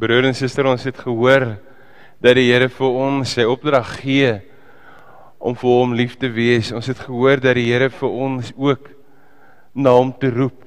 Broer 0.00 0.24
en 0.24 0.32
suster, 0.32 0.64
ons 0.64 0.84
het 0.88 0.96
gehoor 0.96 1.42
dat 2.24 2.38
die 2.38 2.46
Here 2.46 2.70
vir 2.72 2.94
ons 3.02 3.34
sy 3.36 3.44
opdrag 3.44 3.98
gee 4.00 4.30
om 5.36 5.52
vir 5.52 5.74
hom 5.74 5.92
lief 5.98 6.14
te 6.16 6.30
wees. 6.32 6.70
Ons 6.72 6.88
het 6.88 7.02
gehoor 7.04 7.42
dat 7.44 7.58
die 7.58 7.66
Here 7.66 7.90
vir 7.92 8.14
ons 8.26 8.48
ook 8.56 8.86
na 9.76 9.92
hom 9.92 10.14
te 10.16 10.30
roep. 10.32 10.62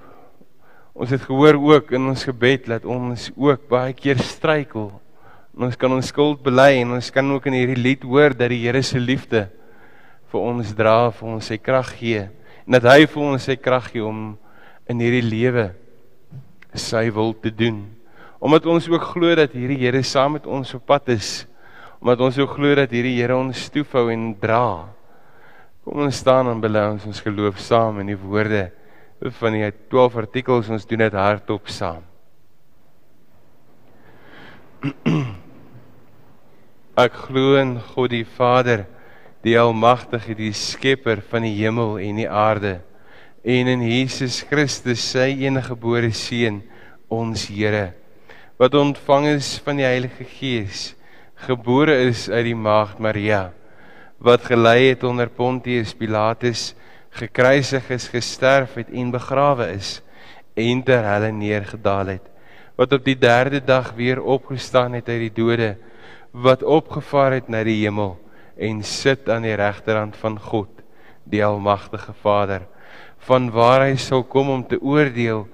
Ons 0.93 1.15
het 1.15 1.25
gehoor 1.25 1.57
ook 1.57 1.95
in 1.97 2.11
ons 2.11 2.25
gebed 2.29 2.69
dat 2.75 2.85
ons 2.85 3.31
ook 3.33 3.65
baie 3.71 3.95
keer 3.97 4.21
struikel. 4.21 4.91
Ons 5.57 5.81
kan 5.81 5.97
ons 5.97 6.13
skuld 6.13 6.45
bely 6.45 6.83
en 6.83 6.93
ons 6.99 7.09
kan 7.15 7.33
ook 7.33 7.49
in 7.49 7.57
hierdie 7.57 7.79
lied 7.81 8.05
hoor 8.05 8.37
dat 8.37 8.53
die 8.53 8.61
Here 8.67 8.85
se 8.85 9.01
liefde 9.01 9.47
vir 10.29 10.45
ons 10.45 10.75
dra, 10.77 11.09
vir 11.09 11.33
ons 11.39 11.49
sy 11.49 11.57
krag 11.57 11.89
gee 11.97 12.27
en 12.67 12.77
dat 12.77 12.85
hy 12.85 13.09
vir 13.09 13.25
ons 13.31 13.49
sy 13.49 13.57
krag 13.57 13.89
gee 13.95 14.05
om 14.05 14.37
in 14.85 15.01
hierdie 15.01 15.25
lewe 15.25 15.67
sy 16.77 17.07
wil 17.09 17.33
te 17.33 17.49
doen. 17.49 17.81
Omdat 18.43 18.65
ons 18.67 18.89
ook 18.91 19.05
glo 19.13 19.31
dat 19.39 19.53
hierdie 19.55 19.79
Here 19.85 20.01
saam 20.03 20.35
met 20.35 20.47
ons 20.51 20.73
op 20.75 20.83
pad 20.89 21.07
is. 21.15 21.45
Omdat 22.03 22.19
ons 22.27 22.37
ook 22.43 22.57
glo 22.57 22.75
dat 22.75 22.91
hierdie 22.91 23.15
Here 23.21 23.37
ons 23.39 23.69
toefou 23.71 24.09
en 24.11 24.33
dra. 24.39 24.91
Kom 25.83 26.03
ons 26.03 26.19
staan 26.19 26.49
en 26.51 26.59
bely 26.63 26.83
ons 26.91 27.05
ons 27.07 27.23
geloof 27.23 27.61
saam 27.63 28.01
in 28.03 28.11
die 28.11 28.19
woorde 28.19 28.67
van 29.39 29.55
die 29.55 29.63
12 29.87 30.17
artikels 30.19 30.67
ons 30.71 30.83
doen 30.89 31.05
dit 31.05 31.15
hardop 31.15 31.71
saam. 31.71 32.03
Ek 37.05 37.15
glo 37.29 37.55
in 37.61 37.77
God 37.93 38.11
die 38.11 38.27
Vader, 38.27 38.83
die 39.43 39.55
almagtige, 39.59 40.35
die 40.35 40.51
skepper 40.51 41.23
van 41.31 41.47
die 41.47 41.55
hemel 41.61 41.95
en 42.03 42.19
die 42.19 42.27
aarde, 42.27 42.81
en 43.43 43.67
in 43.71 43.81
Jesus 43.87 44.43
Christus, 44.47 44.99
sy 45.15 45.31
eniggebore 45.47 46.11
seun, 46.15 46.61
ons 47.07 47.47
Here, 47.47 48.02
wat 48.57 48.73
ontvang 48.73 49.27
is 49.33 49.55
van 49.65 49.79
die 49.81 49.87
Heilige 49.87 50.25
Gees, 50.37 50.93
gebore 51.47 51.95
is 52.07 52.29
uit 52.29 52.45
die 52.51 52.57
maagd 52.57 52.99
Maria, 52.99 53.51
wat 54.23 54.45
gelei 54.47 54.93
het 54.93 55.03
onder 55.03 55.29
Pontius 55.29 55.93
Pilatus, 55.97 56.73
gekruisig 57.13 57.89
is, 57.93 58.07
gesterf 58.09 58.77
het 58.79 58.89
en 58.93 59.11
begrawe 59.13 59.67
is 59.73 60.01
en 60.57 60.83
ter 60.85 61.03
helle 61.05 61.31
neergedaal 61.33 62.15
het 62.15 62.29
wat 62.77 62.93
op 62.93 63.05
die 63.05 63.17
3de 63.17 63.61
dag 63.65 63.93
weer 63.97 64.21
opgestaan 64.21 64.93
het 64.97 65.09
uit 65.09 65.27
die 65.27 65.33
dode 65.33 65.73
wat 66.31 66.63
opgevaar 66.63 67.37
het 67.37 67.49
na 67.49 67.61
die 67.65 67.83
hemel 67.83 68.15
en 68.57 68.81
sit 68.85 69.29
aan 69.29 69.45
die 69.45 69.57
regterhand 69.57 70.17
van 70.17 70.39
God 70.39 70.81
die 71.29 71.43
almagtige 71.45 72.13
Vader 72.21 72.65
van 73.27 73.51
waar 73.53 73.85
hy 73.85 73.95
sal 74.01 74.25
kom 74.25 74.49
om 74.49 74.65
te 74.67 74.81
oordeel 74.81 75.45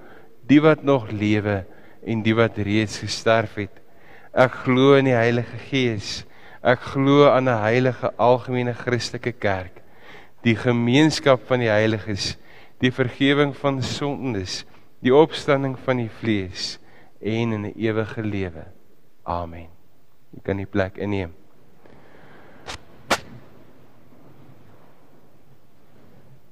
die 0.48 0.60
wat 0.64 0.82
nog 0.82 1.10
lewe 1.12 1.62
en 2.06 2.22
die 2.22 2.34
wat 2.34 2.58
reeds 2.58 2.98
gesterf 2.98 3.54
het 3.54 3.82
ek 4.32 4.62
glo 4.64 4.94
in 4.94 5.04
die 5.04 5.18
Heilige 5.18 5.58
Gees 5.70 6.24
ek 6.62 6.80
glo 6.94 7.28
aan 7.30 7.48
'n 7.48 7.62
heilige 7.62 8.12
algemene 8.16 8.74
Christelike 8.74 9.32
kerk 9.32 9.80
die 10.46 10.56
gemeenskap 10.56 11.42
van 11.48 11.60
die 11.60 11.70
heiliges, 11.70 12.34
die 12.80 12.92
vergifnis 12.92 13.58
van 13.60 13.80
sondes, 13.84 14.62
die 15.04 15.12
opstanding 15.14 15.76
van 15.84 16.00
die 16.00 16.12
vlees 16.20 16.78
en 17.20 17.52
'n 17.52 17.72
ewige 17.76 18.22
lewe. 18.22 18.64
Amen. 19.24 19.68
Jy 20.32 20.40
kan 20.42 20.56
die 20.56 20.66
plek 20.66 20.96
inneem. 20.96 21.32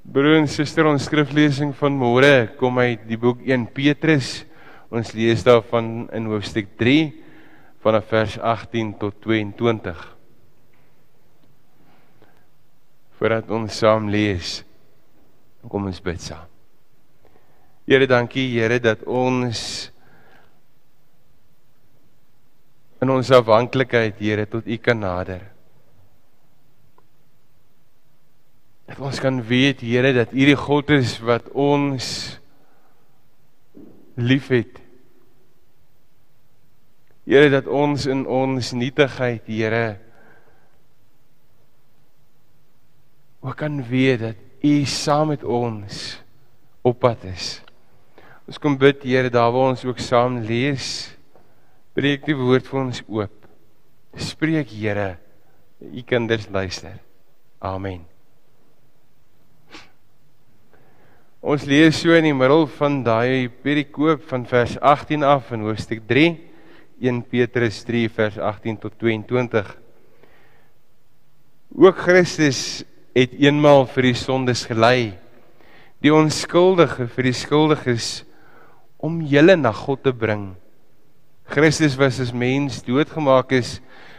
Broer 0.02 0.38
en 0.38 0.48
suster, 0.48 0.86
ons 0.86 1.04
skriflesing 1.04 1.74
van 1.76 1.92
môre 1.92 2.48
kom 2.56 2.78
uit 2.78 3.08
die 3.08 3.18
boek 3.18 3.40
1 3.44 3.66
Petrus. 3.72 4.44
Ons 4.88 5.12
lees 5.12 5.42
daarvan 5.44 6.08
in 6.16 6.30
hoofstuk 6.30 6.70
3 6.80 7.12
vanaf 7.84 8.06
vers 8.08 8.38
18 8.40 8.94
tot 9.00 9.18
22 9.24 10.06
voordat 13.18 13.50
ons 13.50 13.74
saam 13.74 14.06
lees. 14.12 14.60
Kom 15.66 15.88
ons 15.90 15.98
bid 16.00 16.22
saam. 16.22 16.46
Here, 17.88 18.06
dankie 18.06 18.46
Here 18.52 18.78
dat 18.78 19.02
ons 19.02 19.60
in 23.02 23.10
ons 23.10 23.30
afhanklikheid, 23.34 24.18
Here, 24.22 24.46
tot 24.46 24.66
U 24.66 24.76
kan 24.82 25.00
nader. 25.02 25.42
Dat 28.88 29.02
ons 29.02 29.20
kan 29.22 29.42
weet, 29.42 29.82
Here, 29.82 30.12
dat 30.14 30.34
U 30.34 30.46
die 30.50 30.58
God 30.58 30.94
is 30.94 31.16
wat 31.24 31.50
ons 31.54 32.38
liefhet. 34.18 34.80
Here, 37.28 37.48
dat 37.52 37.68
ons 37.70 38.06
in 38.08 38.24
ons 38.26 38.72
nietigheid, 38.74 39.46
Here, 39.46 39.98
ook 43.44 43.56
kan 43.56 43.78
weet 43.86 44.20
dat 44.20 44.44
U 44.64 44.84
saam 44.84 45.30
met 45.30 45.44
ons 45.46 46.18
op 46.82 46.98
pad 46.98 47.22
is. 47.30 47.60
Ons 48.48 48.58
kom 48.58 48.74
bid 48.80 49.04
Here 49.06 49.30
daar 49.30 49.52
waar 49.54 49.70
ons 49.76 49.84
ook 49.86 50.02
saam 50.02 50.40
lees. 50.42 51.12
Breek 51.94 52.26
die 52.26 52.36
woord 52.38 52.66
vir 52.66 52.80
ons 52.80 53.02
oop. 53.06 53.48
Spreek 54.18 54.72
Here. 54.74 55.14
U 55.78 56.02
kinders 56.02 56.48
luister. 56.50 56.98
Amen. 57.62 58.17
Ons 61.38 61.68
lees 61.70 61.94
so 61.94 62.10
in 62.18 62.24
die 62.26 62.34
middel 62.34 62.64
van 62.80 62.96
daai 63.06 63.46
perikoop 63.62 64.24
van 64.26 64.42
vers 64.50 64.72
18 64.82 65.22
af 65.22 65.52
in 65.54 65.62
hoofstuk 65.62 66.00
3 66.10 66.32
1 66.98 67.20
Petrus 67.30 67.84
3 67.86 68.08
vers 68.10 68.38
18 68.42 68.78
tot 68.82 68.96
22. 68.98 69.68
Ook 71.78 72.02
Christus 72.02 72.82
het 73.14 73.36
eenmaal 73.38 73.86
vir 73.86 74.08
die 74.08 74.16
sondes 74.18 74.64
gelei. 74.66 75.14
Die 76.02 76.10
onskuldige 76.10 77.06
vir 77.06 77.30
die 77.30 77.36
skuldiges 77.38 78.10
om 78.98 79.22
julle 79.22 79.54
na 79.54 79.70
God 79.70 80.02
te 80.02 80.10
bring. 80.10 80.56
Christus 81.46 81.94
was 82.02 82.18
as 82.18 82.34
mens 82.34 82.82
doodgemaak 82.82 83.54
is 83.54 83.76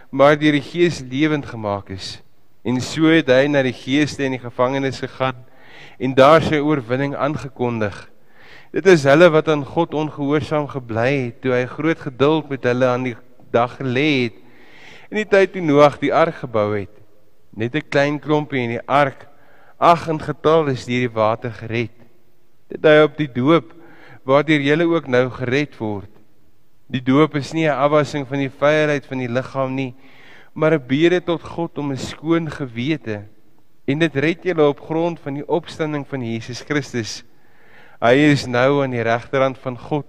maar 0.10 0.40
deur 0.40 0.56
die 0.56 0.64
gees 0.64 1.04
lewend 1.04 1.52
gemaak 1.52 1.92
is. 1.92 2.22
En 2.64 2.80
so 2.80 3.12
het 3.12 3.28
hy 3.28 3.52
na 3.52 3.60
die 3.68 3.76
geeste 3.76 4.24
in 4.24 4.40
die 4.40 4.46
gevangenes 4.48 5.04
gegaan 5.04 5.49
en 6.00 6.16
daar 6.16 6.42
sy 6.42 6.60
oorwinning 6.64 7.16
aangekondig. 7.16 7.96
Dit 8.72 8.88
is 8.88 9.04
hulle 9.10 9.30
wat 9.34 9.50
aan 9.52 9.66
God 9.66 9.94
ongehoorsaam 9.98 10.68
gebly 10.72 11.12
het 11.26 11.42
toe 11.44 11.54
hy 11.54 11.66
groot 11.70 12.00
geduld 12.00 12.50
met 12.50 12.68
hulle 12.70 12.88
aan 12.88 13.08
die 13.10 13.16
dag 13.52 13.76
gelê 13.80 14.08
het 14.28 14.38
in 15.10 15.18
die 15.18 15.26
tyd 15.26 15.56
toe 15.56 15.64
Noag 15.66 15.98
die 16.00 16.14
ark 16.14 16.44
gebou 16.44 16.70
het. 16.78 16.94
Net 17.58 17.76
'n 17.76 17.90
klein 17.90 18.20
klompie 18.20 18.62
in 18.62 18.78
die 18.78 18.88
ark 18.88 19.28
ag 19.80 20.08
in 20.08 20.20
getal 20.20 20.68
is 20.70 20.86
deur 20.86 21.08
die 21.08 21.16
water 21.16 21.52
gered. 21.52 21.96
Dit 22.70 22.86
hy 22.86 23.02
op 23.04 23.18
die 23.18 23.32
doop 23.32 23.74
waardeur 24.24 24.62
jy 24.62 24.84
ook 24.84 25.08
nou 25.08 25.30
gered 25.30 25.78
word. 25.78 26.12
Die 26.88 27.02
doop 27.02 27.36
is 27.36 27.54
nie 27.54 27.66
'n 27.66 27.76
afwassing 27.76 28.28
van 28.28 28.38
die 28.38 28.54
vryheid 28.60 29.06
van 29.06 29.18
die 29.18 29.28
liggaam 29.28 29.76
nie 29.76 29.96
maar 30.54 30.74
'n 30.74 30.88
bede 30.88 31.24
tot 31.24 31.42
God 31.42 31.78
om 31.78 31.92
'n 31.92 31.98
skoon 31.98 32.52
gewete 32.52 33.24
en 33.90 34.06
dit 34.06 34.22
red 34.22 34.46
julle 34.46 34.70
op 34.70 34.86
grond 34.86 35.20
van 35.24 35.40
die 35.40 35.48
opstanding 35.48 36.06
van 36.08 36.24
Jesus 36.26 36.62
Christus 36.68 37.20
hy 38.00 38.16
is 38.30 38.46
nou 38.48 38.84
aan 38.84 38.96
die 38.96 39.04
regterhand 39.06 39.60
van 39.66 39.80
God 39.90 40.08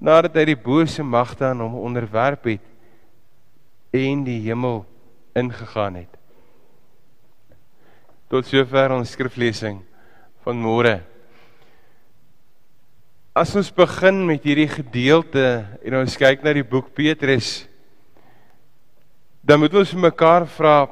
nadat 0.00 0.40
hy 0.40 0.48
die 0.54 0.58
bose 0.58 1.04
magte 1.04 1.46
aan 1.50 1.62
hom 1.62 1.78
onderwerp 1.84 2.50
het 2.54 2.66
en 3.94 4.26
die 4.26 4.40
hemel 4.48 4.82
ingegaan 5.38 6.02
het 6.02 6.20
Tot 8.34 8.48
sover 8.48 8.90
ons 8.90 9.12
skriflesing 9.14 9.76
van 10.42 10.58
môre. 10.58 10.96
As 13.36 13.52
ons 13.54 13.68
begin 13.74 14.24
met 14.26 14.42
hierdie 14.46 14.66
gedeelte 14.70 15.44
en 15.84 15.98
ons 16.00 16.16
kyk 16.18 16.42
na 16.42 16.54
die 16.56 16.64
boek 16.66 16.88
Petrus, 16.96 17.66
dan 19.44 19.60
moet 19.62 19.76
ons 19.76 19.92
mekaar 19.98 20.48
vra 20.56 20.86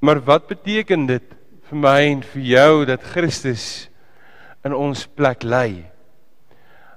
maar 0.00 0.20
wat 0.24 0.48
beteken 0.50 1.06
dit 1.08 1.36
vir 1.68 1.78
my 1.78 1.98
en 2.12 2.24
vir 2.32 2.42
jou 2.52 2.72
dat 2.88 3.04
Christus 3.12 3.64
in 4.64 4.74
ons 4.74 5.06
plek 5.18 5.42
lê? 5.42 5.84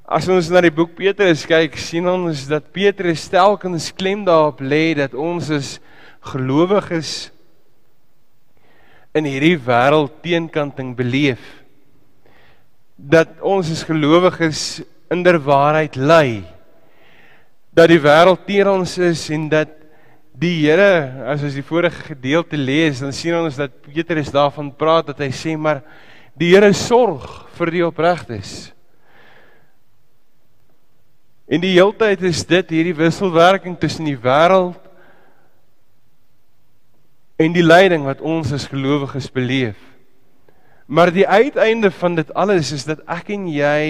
As 0.06 0.27
ons 0.27 0.50
na 0.51 0.62
die 0.63 0.74
boek 0.75 0.94
Petrus 0.98 1.45
kyk, 1.48 1.77
sien 1.80 2.07
ons 2.09 2.45
dat 2.50 2.71
Petrus 2.75 3.30
telkens 3.31 3.89
klem 3.95 4.25
daarop 4.27 4.59
lê 4.59 4.92
dat 5.00 5.15
ons 5.15 5.50
as 5.56 5.77
gelowiges 6.33 7.31
in 9.18 9.27
hierdie 9.27 9.57
wêreld 9.59 10.21
teenkanting 10.24 10.94
beleef 10.95 11.42
dat 12.95 13.39
ons 13.42 13.71
as 13.74 13.81
gelowiges 13.88 14.81
in 15.12 15.24
der 15.25 15.39
waarheid 15.42 15.97
lê 15.97 16.44
dat 17.74 17.89
die 17.92 18.00
wêreld 18.04 18.45
teen 18.47 18.69
ons 18.69 18.94
is 19.01 19.25
en 19.33 19.50
dat 19.51 19.81
die 20.42 20.56
Here 20.64 21.28
as 21.30 21.44
ons 21.46 21.56
die 21.58 21.66
vorige 21.66 22.12
gedeelte 22.12 22.58
lees 22.58 23.04
dan 23.04 23.14
sien 23.14 23.38
ons 23.38 23.60
dat 23.60 23.74
Petrus 23.86 24.34
daarvan 24.34 24.74
praat 24.74 25.12
dat 25.12 25.22
hy 25.22 25.30
sê 25.36 25.58
maar 25.58 25.84
die 26.34 26.54
Here 26.56 26.74
sorg 26.74 27.44
vir 27.58 27.76
die 27.78 27.86
opregtes 27.86 28.72
En 31.52 31.60
die 31.60 31.74
heeltyd 31.76 32.22
is 32.24 32.46
dit 32.48 32.70
hierdie 32.72 32.96
wisselwerking 32.96 33.74
tussen 33.80 34.08
die 34.08 34.16
wêreld 34.16 34.80
en 37.42 37.52
die 37.52 37.66
lyding 37.66 38.06
wat 38.08 38.22
ons 38.24 38.54
as 38.56 38.70
gelowiges 38.72 39.28
beleef. 39.34 39.76
Maar 40.88 41.12
die 41.12 41.28
uiteinde 41.28 41.92
van 41.92 42.16
dit 42.16 42.32
alles 42.40 42.72
is 42.72 42.88
dat 42.88 43.02
ek 43.04 43.34
en 43.36 43.50
jy 43.52 43.82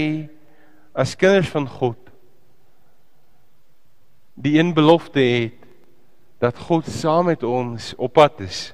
as 0.98 1.14
kinders 1.14 1.52
van 1.54 1.70
God 1.70 2.00
die 4.42 4.58
een 4.58 4.74
belofte 4.74 5.22
het 5.22 5.61
dat 6.42 6.58
God 6.58 6.88
saam 6.90 7.30
met 7.30 7.44
ons 7.46 7.92
op 8.02 8.16
pad 8.18 8.42
is. 8.42 8.72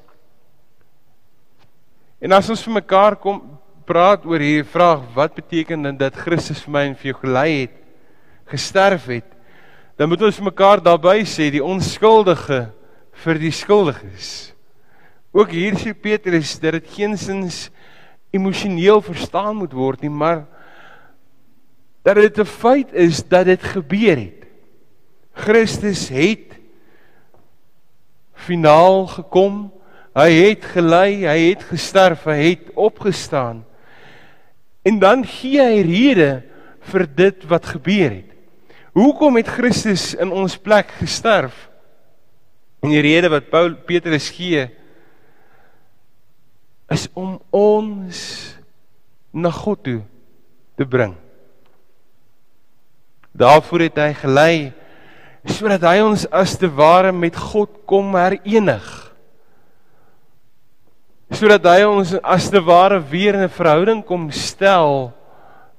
En 2.24 2.32
as 2.32 2.48
ons 2.50 2.64
vir 2.64 2.78
mekaar 2.80 3.18
kom 3.20 3.42
praat 3.88 4.24
oor 4.28 4.42
hierdie 4.42 4.68
vraag 4.68 5.04
wat 5.16 5.36
beteken 5.36 5.84
dit 5.90 6.00
dat 6.00 6.16
Christus 6.16 6.64
vir 6.64 6.74
my 6.74 6.84
en 6.88 6.96
vir 6.98 7.12
jou 7.12 7.18
gelei 7.22 7.50
het, 7.66 7.76
gesterf 8.48 9.10
het, 9.12 9.28
dan 10.00 10.10
moet 10.10 10.24
ons 10.24 10.40
vir 10.40 10.48
mekaar 10.48 10.82
daarby 10.84 11.22
sê 11.28 11.50
die 11.52 11.64
onskuldige 11.64 12.68
vir 13.24 13.40
die 13.42 13.54
skuldiges. 13.54 14.54
Ook 15.36 15.52
hier 15.52 15.76
sê 15.80 15.92
Petrus 15.92 16.56
dat 16.64 16.80
dit 16.80 16.92
geensins 16.96 17.68
emosioneel 18.36 19.02
verstaan 19.04 19.60
moet 19.60 19.74
word 19.76 20.04
nie, 20.06 20.12
maar 20.12 20.46
dat 22.04 22.16
dit 22.16 22.40
'n 22.40 22.46
feit 22.46 22.94
is 22.94 23.24
dat 23.28 23.46
dit 23.46 23.62
gebeur 23.64 24.18
het. 24.18 24.48
Christus 25.34 26.08
het 26.10 26.57
finaal 28.48 29.08
gekom. 29.12 29.68
Hy 30.18 30.32
het 30.34 30.66
gelei, 30.74 31.28
hy 31.28 31.40
het 31.52 31.68
gesterf, 31.70 32.26
hy 32.26 32.56
het 32.56 32.72
opgestaan. 32.74 33.62
En 34.88 35.00
dan 35.04 35.26
gee 35.28 35.62
hy 35.62 35.84
rede 35.86 36.32
vir 36.88 37.06
dit 37.18 37.46
wat 37.52 37.68
gebeur 37.76 38.10
het. 38.22 38.32
Hoekom 38.98 39.38
het 39.38 39.50
Christus 39.52 40.14
in 40.18 40.32
ons 40.34 40.56
plek 40.58 40.90
gesterf? 40.98 41.68
En 42.82 42.94
die 42.94 43.04
rede 43.04 43.30
wat 43.30 43.52
Paul 43.52 43.76
Petrus 43.86 44.30
gee 44.34 44.64
is 46.94 47.08
om 47.14 47.36
ons 47.54 48.20
na 49.36 49.52
God 49.52 49.84
toe 49.84 50.02
te 50.80 50.88
bring. 50.88 51.14
Daarvoor 53.38 53.86
het 53.86 54.00
hy 54.02 54.12
gelei 54.18 54.58
sodat 55.52 55.84
hy 55.88 56.00
ons 56.04 56.26
as 56.32 56.56
te 56.60 56.70
ware 56.70 57.12
met 57.16 57.36
God 57.36 57.72
kom 57.88 58.16
herenig. 58.18 58.88
Sodat 61.34 61.66
hy 61.68 61.84
ons 61.88 62.14
as 62.24 62.48
te 62.52 62.62
ware 62.64 63.00
weer 63.00 63.36
in 63.36 63.44
'n 63.44 63.50
verhouding 63.50 64.04
kom 64.06 64.32
stel 64.32 65.14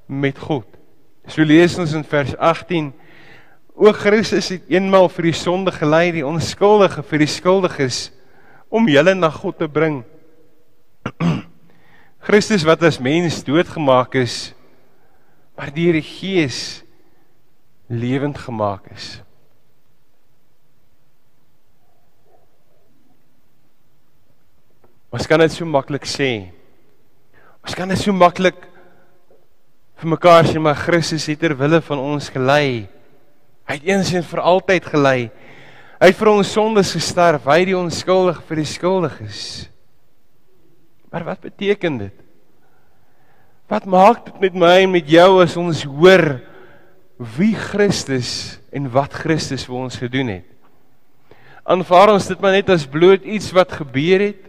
met 0.07 0.39
God. 0.39 0.67
So 1.27 1.43
lees 1.43 1.79
ons 1.79 1.93
in 1.93 2.05
vers 2.05 2.37
18: 2.37 2.93
O 3.75 3.93
Christus 3.93 4.49
het 4.49 4.63
eenmaal 4.69 5.09
vir 5.09 5.23
die 5.23 5.37
sonde 5.37 5.71
gelei, 5.71 6.13
die 6.13 6.27
onskuldige 6.27 7.03
vir 7.03 7.19
die 7.19 7.31
skuldiges 7.31 8.11
om 8.69 8.89
julle 8.89 9.15
na 9.15 9.31
God 9.31 9.59
te 9.59 9.69
bring. 9.69 10.05
Christus 12.27 12.65
wat 12.65 12.83
as 12.83 12.99
mens 12.99 13.45
doodgemaak 13.45 14.15
is, 14.15 14.55
maar 15.57 15.71
deur 15.71 15.93
die 15.93 16.03
Gees 16.03 16.83
lewend 17.89 18.39
gemaak 18.39 18.91
is. 18.93 19.23
Ons 25.09 25.25
kan 25.25 25.41
dit 25.41 25.53
so 25.53 25.65
maklik 25.65 26.05
sê. 26.05 26.51
Ons 27.65 27.77
kan 27.77 27.89
dit 27.89 28.01
so 28.01 28.13
maklik 28.13 28.59
vir 29.99 30.11
mekaar 30.13 30.45
sê 30.47 30.61
maar 30.61 30.77
Christus 30.79 31.27
het 31.31 31.41
ter 31.41 31.55
wille 31.57 31.81
van 31.87 32.03
ons 32.03 32.29
gelei. 32.33 32.87
Hy 33.69 33.77
het 33.79 33.89
eens 33.89 34.13
en 34.17 34.25
vir 34.25 34.43
altyd 34.45 34.89
gelei. 34.93 35.21
Hy 35.99 36.11
het 36.13 36.19
vir 36.21 36.31
ons 36.31 36.53
sondes 36.53 36.93
gesterf. 36.95 37.49
Hy 37.49 37.57
het 37.63 37.71
die 37.71 37.79
onskuldig 37.79 38.43
vir 38.49 38.61
die 38.61 38.69
skuldiges. 38.69 39.41
Maar 41.09 41.25
wat 41.33 41.41
beteken 41.41 41.97
dit? 42.05 42.25
Wat 43.69 43.89
maak 43.89 44.27
dit 44.29 44.45
met 44.45 44.61
my 44.61 44.75
en 44.85 44.93
met 44.93 45.09
jou 45.09 45.31
as 45.43 45.57
ons 45.61 45.83
hoor 45.89 46.39
wie 47.37 47.55
Christus 47.57 48.61
en 48.73 48.87
wat 48.93 49.17
Christus 49.25 49.65
vir 49.69 49.81
ons 49.81 49.97
gedoen 50.01 50.37
het? 50.37 50.47
Aanvaar 51.69 52.15
ons 52.15 52.29
dit 52.29 52.41
maar 52.41 52.55
net 52.57 52.69
as 52.73 52.87
bloot 52.89 53.25
iets 53.25 53.51
wat 53.57 53.73
gebeur 53.81 54.29
het? 54.29 54.45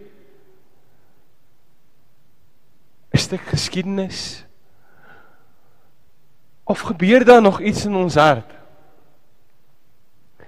'n 3.08 3.08
stuk 3.19 3.41
geskiedenis? 3.51 4.45
Of 6.63 6.79
gebeur 6.79 7.25
daar 7.25 7.41
nog 7.41 7.61
iets 7.61 7.85
in 7.85 7.95
ons 7.95 8.15
hart? 8.15 8.51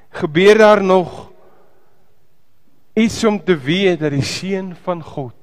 Gebeur 0.10 0.58
daar 0.58 0.84
nog 0.84 1.32
iets 2.94 3.24
om 3.24 3.44
te 3.44 3.58
weet 3.58 4.00
dat 4.00 4.12
die 4.12 4.26
seun 4.26 4.76
van 4.84 5.04
God 5.04 5.36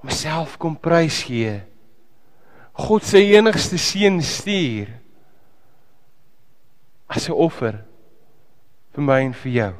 homself 0.00 0.56
kom 0.56 0.78
prys 0.78 1.22
gee? 1.28 1.60
God 2.72 3.04
se 3.04 3.20
enigste 3.20 3.78
seun 3.78 4.22
stuur 4.22 4.88
as 7.10 7.28
'n 7.28 7.32
offer 7.32 7.84
vir 8.94 9.02
my 9.02 9.20
en 9.24 9.34
vir 9.34 9.52
jou. 9.52 9.74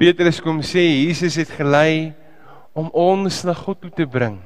Petrus 0.00 0.38
kom 0.40 0.62
sê 0.64 0.80
Jesus 0.80 1.34
het 1.36 1.50
gelei 1.52 2.14
om 2.72 2.86
ons 2.96 3.42
na 3.44 3.52
God 3.52 3.82
toe 3.82 3.90
te 3.92 4.06
bring. 4.08 4.38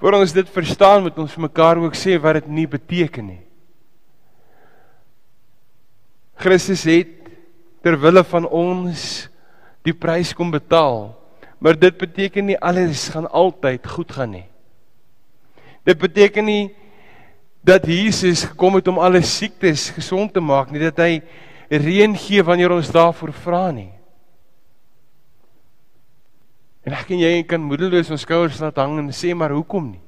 Voor 0.00 0.16
ons 0.16 0.32
dit 0.32 0.54
verstaan 0.54 1.04
moet 1.04 1.18
ons 1.20 1.34
vir 1.34 1.44
mekaar 1.44 1.82
ook 1.82 1.98
sê 2.00 2.16
wat 2.16 2.38
dit 2.40 2.48
nie 2.48 2.64
beteken 2.64 3.28
nie. 3.28 3.42
Christus 6.40 6.86
het 6.88 7.12
ter 7.84 8.00
wille 8.00 8.24
van 8.24 8.48
ons 8.48 9.04
die 9.84 9.92
prys 9.92 10.32
kom 10.36 10.48
betaal. 10.52 11.10
Maar 11.60 11.76
dit 11.76 12.00
beteken 12.00 12.48
nie 12.48 12.56
alles 12.56 13.10
gaan 13.12 13.28
altyd 13.28 13.84
goed 13.88 14.16
gaan 14.16 14.32
nie. 14.32 14.46
Dit 15.84 16.00
beteken 16.00 16.48
nie 16.48 16.64
dat 17.66 17.84
Jesus 17.84 18.46
gekom 18.48 18.80
het 18.80 18.88
om 18.88 19.00
alle 19.02 19.20
siektes 19.20 19.90
gesond 19.92 20.32
te 20.32 20.40
maak 20.40 20.72
nie, 20.72 20.80
dat 20.88 21.04
hy 21.04 21.20
reën 21.70 22.16
gee 22.16 22.42
wanneer 22.42 22.74
ons 22.74 22.90
daarvoor 22.94 23.32
vra 23.32 23.70
nie. 23.74 23.92
En 26.86 26.94
ek 26.94 27.10
en 27.10 27.22
jy 27.24 27.42
kan 27.48 27.62
moedeloos 27.66 28.12
ons 28.14 28.22
skouers 28.22 28.60
laat 28.62 28.78
hang 28.78 29.00
en 29.00 29.14
sê 29.14 29.34
maar 29.34 29.54
hoekom 29.54 29.90
nie? 29.90 30.02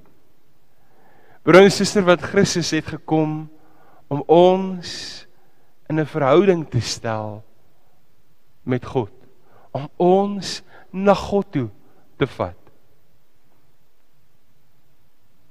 Broer 1.43 1.65
en 1.65 1.73
suster 1.75 2.05
wat 2.07 2.23
Christus 2.23 2.71
het 2.77 2.87
gekom 2.87 3.49
om 4.09 4.23
ons 4.31 4.91
in 5.89 5.99
'n 6.01 6.07
verhouding 6.07 6.69
te 6.69 6.81
stel 6.81 7.43
met 8.63 8.85
God, 8.85 9.13
om 9.73 9.89
ons 9.97 10.63
na 10.93 11.15
God 11.15 11.53
toe 11.53 11.71
te 12.19 12.27
vat. 12.27 12.57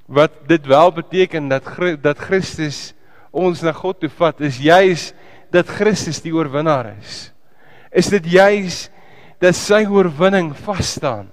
Wat 0.06 0.48
dit 0.48 0.66
wel 0.66 0.92
beteken 0.92 1.50
dat 1.50 1.64
dat 2.02 2.18
Christus 2.18 2.94
ons 3.32 3.62
na 3.62 3.74
God 3.74 4.00
toe 4.00 4.10
vat 4.10 4.40
is 4.42 4.58
juis 4.58 5.14
dat 5.54 5.70
Christus 5.72 6.20
die 6.24 6.34
oorwinnaar 6.36 6.94
is. 6.98 7.30
Is 7.92 8.12
dit 8.12 8.26
juis 8.38 8.86
dat 9.42 9.56
sy 9.58 9.84
oorwinning 9.88 10.52
vas 10.66 10.94
staan? 10.98 11.30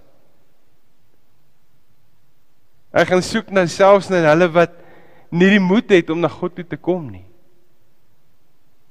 Hy 2.95 3.05
gaan 3.09 3.25
soek 3.27 3.51
na 3.51 3.67
selfs 3.71 4.11
na 4.13 4.23
hulle 4.29 4.49
wat 4.55 4.77
nie 5.35 5.51
die 5.57 5.63
moed 5.63 5.91
het 5.91 6.13
om 6.15 6.21
na 6.23 6.31
God 6.31 6.55
toe 6.55 6.67
te 6.69 6.79
kom 6.79 7.09
nie. 7.11 7.25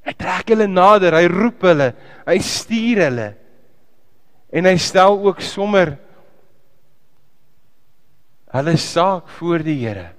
Hy 0.04 0.12
trek 0.20 0.50
hulle 0.52 0.68
nader, 0.68 1.16
hy 1.16 1.30
roep 1.32 1.64
hulle, 1.64 1.94
hy 2.28 2.36
stuur 2.44 3.06
hulle. 3.06 3.30
En 4.52 4.68
hy 4.68 4.76
stel 4.82 5.16
ook 5.24 5.40
sommer 5.42 5.96
hulle 8.54 8.76
saak 8.78 9.32
voor 9.40 9.64
die 9.66 9.80
Here. 9.80 10.12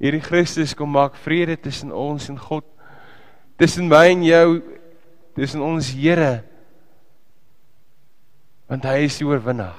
Hierdie 0.00 0.22
Christus 0.24 0.72
kom 0.76 0.94
maak 0.94 1.18
vrede 1.20 1.58
tussen 1.60 1.92
ons 1.92 2.30
en 2.32 2.38
God. 2.40 2.64
Tussen 3.60 3.90
my 3.90 4.06
en 4.14 4.24
jou, 4.24 4.46
tussen 5.36 5.60
ons 5.64 5.90
Here. 5.92 6.40
Want 8.70 8.86
hy 8.88 9.04
is 9.04 9.18
die 9.20 9.26
oorwinnaar. 9.28 9.76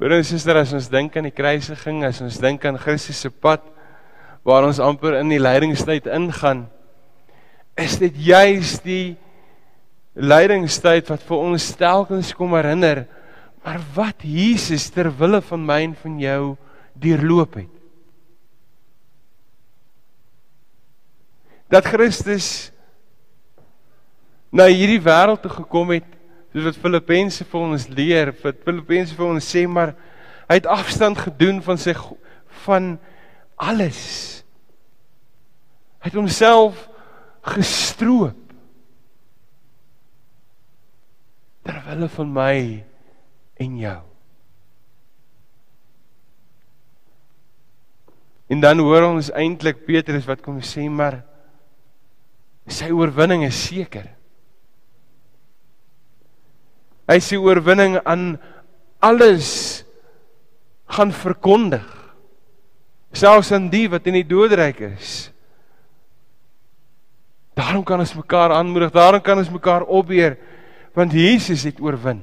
Broers 0.00 0.32
en 0.32 0.38
susters, 0.38 0.70
as 0.70 0.76
ons 0.78 0.90
dink 0.90 1.16
aan 1.20 1.28
die 1.28 1.36
kruisiging, 1.36 2.02
as 2.08 2.22
ons 2.24 2.40
dink 2.40 2.64
aan 2.64 2.80
Christus 2.80 3.20
se 3.20 3.30
pad 3.30 3.62
waar 4.48 4.64
ons 4.64 4.80
amper 4.80 5.18
in 5.18 5.28
die 5.28 5.38
lydingstyd 5.38 6.08
ingaan, 6.08 6.64
is 7.76 7.98
dit 8.00 8.16
juis 8.24 8.78
die 8.82 9.18
lydingstyd 10.16 11.10
wat 11.12 11.22
vir 11.28 11.42
ons 11.44 11.66
telkens 11.78 12.32
kom 12.36 12.56
herinner 12.56 13.04
maar 13.64 13.80
wat 13.94 14.24
Jesus 14.24 14.88
ter 14.90 15.10
wille 15.18 15.40
van 15.44 15.64
my 15.66 15.80
en 15.84 15.94
van 16.02 16.18
jou 16.20 16.42
deurloop 16.94 17.54
het. 17.60 17.76
Dat 21.70 21.86
Christus 21.86 22.70
na 24.50 24.66
hierdie 24.66 25.02
wêreld 25.02 25.42
toe 25.44 25.52
gekom 25.54 25.94
het 25.94 26.08
Soos 26.50 26.66
wat 26.66 26.78
Filippense 26.82 27.44
vir 27.46 27.62
ons 27.62 27.84
leer, 27.94 28.32
wat 28.42 28.62
Filippense 28.66 29.14
vir 29.14 29.28
ons 29.28 29.50
sê 29.52 29.62
maar 29.70 29.94
hy 30.50 30.56
het 30.58 30.66
afstand 30.66 31.20
gedoen 31.22 31.60
van 31.62 31.78
sy 31.78 31.94
van 32.64 32.96
alles. 33.54 34.00
Hy 36.02 36.10
het 36.10 36.18
homself 36.18 36.88
gestroop 37.54 38.36
ter 41.62 41.78
wille 41.86 42.10
van 42.16 42.34
my 42.34 42.54
en 43.62 43.78
jou. 43.78 44.00
En 48.50 48.60
dan 48.62 48.82
hoor 48.82 49.06
ons 49.06 49.30
eintlik 49.30 49.84
Petrus 49.86 50.26
wat 50.26 50.42
kom 50.42 50.58
sê 50.64 50.88
maar 50.90 51.20
sy 52.70 52.90
oorwinning 52.90 53.44
is 53.46 53.58
seker. 53.68 54.08
Hy 57.10 57.18
sê 57.22 57.38
oorwinning 57.38 57.98
aan 58.02 58.34
alles 59.02 59.82
gaan 60.90 61.14
verkondig. 61.14 61.86
Selfs 63.14 63.50
aan 63.54 63.70
die 63.70 63.88
wat 63.90 64.06
in 64.06 64.18
die 64.20 64.26
doodryk 64.26 64.82
is. 64.92 65.30
Daarom 67.58 67.82
kan 67.86 68.02
ons 68.02 68.14
mekaar 68.14 68.54
aanmoedig, 68.54 68.92
daarom 68.94 69.22
kan 69.22 69.38
ons 69.38 69.50
mekaar 69.50 69.86
opbeer 69.86 70.38
want 70.94 71.14
Jesus 71.14 71.62
het 71.68 71.78
oorwin. 71.78 72.22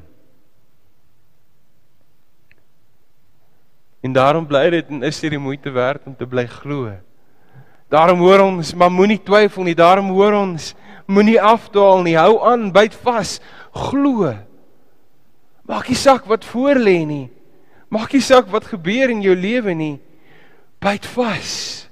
En 4.01 4.13
daarom 4.13 4.45
bly 4.47 4.69
dit 4.69 4.89
en 4.89 5.03
is 5.03 5.19
dit 5.19 5.33
die 5.33 5.41
moeite 5.41 5.69
werd 5.73 6.05
om 6.05 6.15
te 6.15 6.27
bly 6.27 6.45
glo. 6.47 6.93
Daarom 7.89 8.19
hoor 8.19 8.43
ons, 8.43 8.73
maar 8.73 8.91
moenie 8.91 9.19
twyfel 9.23 9.63
nie. 9.63 9.75
Daarom 9.75 10.11
hoor 10.11 10.35
ons, 10.35 10.73
moenie 11.07 11.39
afdwaal 11.41 12.03
nie. 12.03 12.17
Hou 12.19 12.35
aan, 12.45 12.69
byt 12.75 12.95
vas, 13.03 13.37
glo. 13.71 14.33
Maak 15.67 15.89
nie 15.91 15.99
saak 15.99 16.27
wat 16.27 16.45
voor 16.47 16.79
lê 16.79 16.99
nie. 17.07 17.27
Maak 17.91 18.13
nie 18.15 18.23
saak 18.23 18.51
wat 18.51 18.67
gebeur 18.67 19.11
in 19.11 19.23
jou 19.23 19.35
lewe 19.35 19.73
nie. 19.75 19.95
Byt 20.83 21.07
vas. 21.15 21.87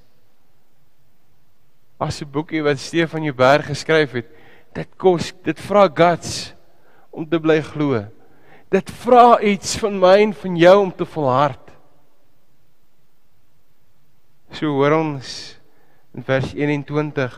As 1.99 2.21
'n 2.21 2.31
boekie 2.31 2.61
wat 2.63 2.79
Stefan 2.79 3.23
Jouberg 3.23 3.65
geskryf 3.65 4.11
het, 4.11 4.27
dit 4.73 4.87
kos, 4.97 5.33
dit 5.43 5.59
vra 5.59 5.87
guts 5.87 6.53
om 7.11 7.27
te 7.27 7.39
bly 7.39 7.61
glo. 7.61 8.05
Dit 8.69 8.91
vra 8.91 9.39
iets 9.39 9.77
van 9.77 9.99
my 9.99 10.21
en 10.21 10.33
van 10.33 10.55
jou 10.57 10.77
om 10.81 10.91
te 10.91 11.05
volhard. 11.05 11.64
So 14.55 14.71
hoor 14.71 14.93
ons 14.95 15.29
in 16.15 16.23
vers 16.23 16.53
21. 16.55 17.33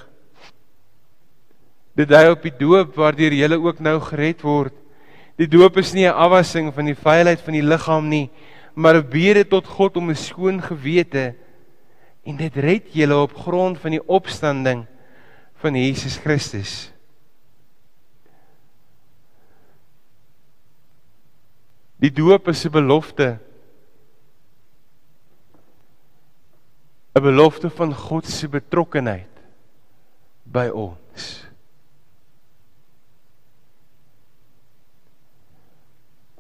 Dit 1.98 2.12
dui 2.12 2.28
op 2.30 2.44
die 2.46 2.54
doop 2.54 2.92
waardeur 3.00 3.34
jy 3.34 3.48
ook 3.58 3.80
nou 3.82 3.96
gered 4.12 4.44
word. 4.46 4.76
Die 5.42 5.48
doop 5.50 5.80
is 5.82 5.96
nie 5.98 6.06
'n 6.06 6.14
afwassing 6.14 6.70
van 6.74 6.86
die 6.86 6.96
vuilheid 6.98 7.42
van 7.42 7.54
die 7.54 7.66
liggaam 7.66 8.10
nie, 8.10 8.30
maar 8.76 8.98
'n 8.98 9.10
bede 9.10 9.44
tot 9.50 9.66
God 9.66 9.98
om 9.98 10.10
'n 10.10 10.16
skoon 10.16 10.62
gewete 10.62 11.34
en 12.24 12.38
dit 12.38 12.56
red 12.56 12.94
julle 12.94 13.18
op 13.18 13.34
grond 13.34 13.80
van 13.80 13.92
die 13.92 14.08
opstanding 14.08 14.86
van 15.56 15.74
Jesus 15.74 16.18
Christus. 16.18 16.94
Die 21.98 22.12
doop 22.12 22.48
is 22.48 22.66
'n 22.66 22.72
belofte 22.72 23.40
'n 27.18 27.24
belofte 27.24 27.70
van 27.70 27.94
God 27.94 28.26
se 28.30 28.48
betrokkenheid 28.48 29.42
by 30.46 30.68
ons. 30.70 31.26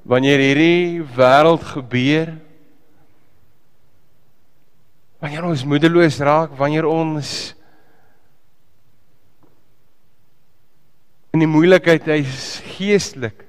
Wanneer 0.05 0.39
hierdie 0.39 1.01
wêreld 1.17 1.65
gebeur, 1.74 2.29
wanneer 5.19 5.50
ons 5.50 5.65
moedeloos 5.65 6.19
raak, 6.22 6.53
wanneer 6.55 6.86
ons 6.86 7.34
in 11.34 11.41
die 11.41 11.50
moeilikheid 11.50 12.07
is 12.22 12.62
geestelik, 12.77 13.41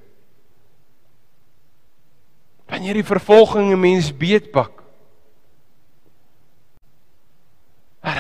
wanneer 2.68 2.98
die 2.98 3.06
vervolging 3.06 3.70
'n 3.72 3.80
mens 3.80 4.10
beetpak, 4.10 4.77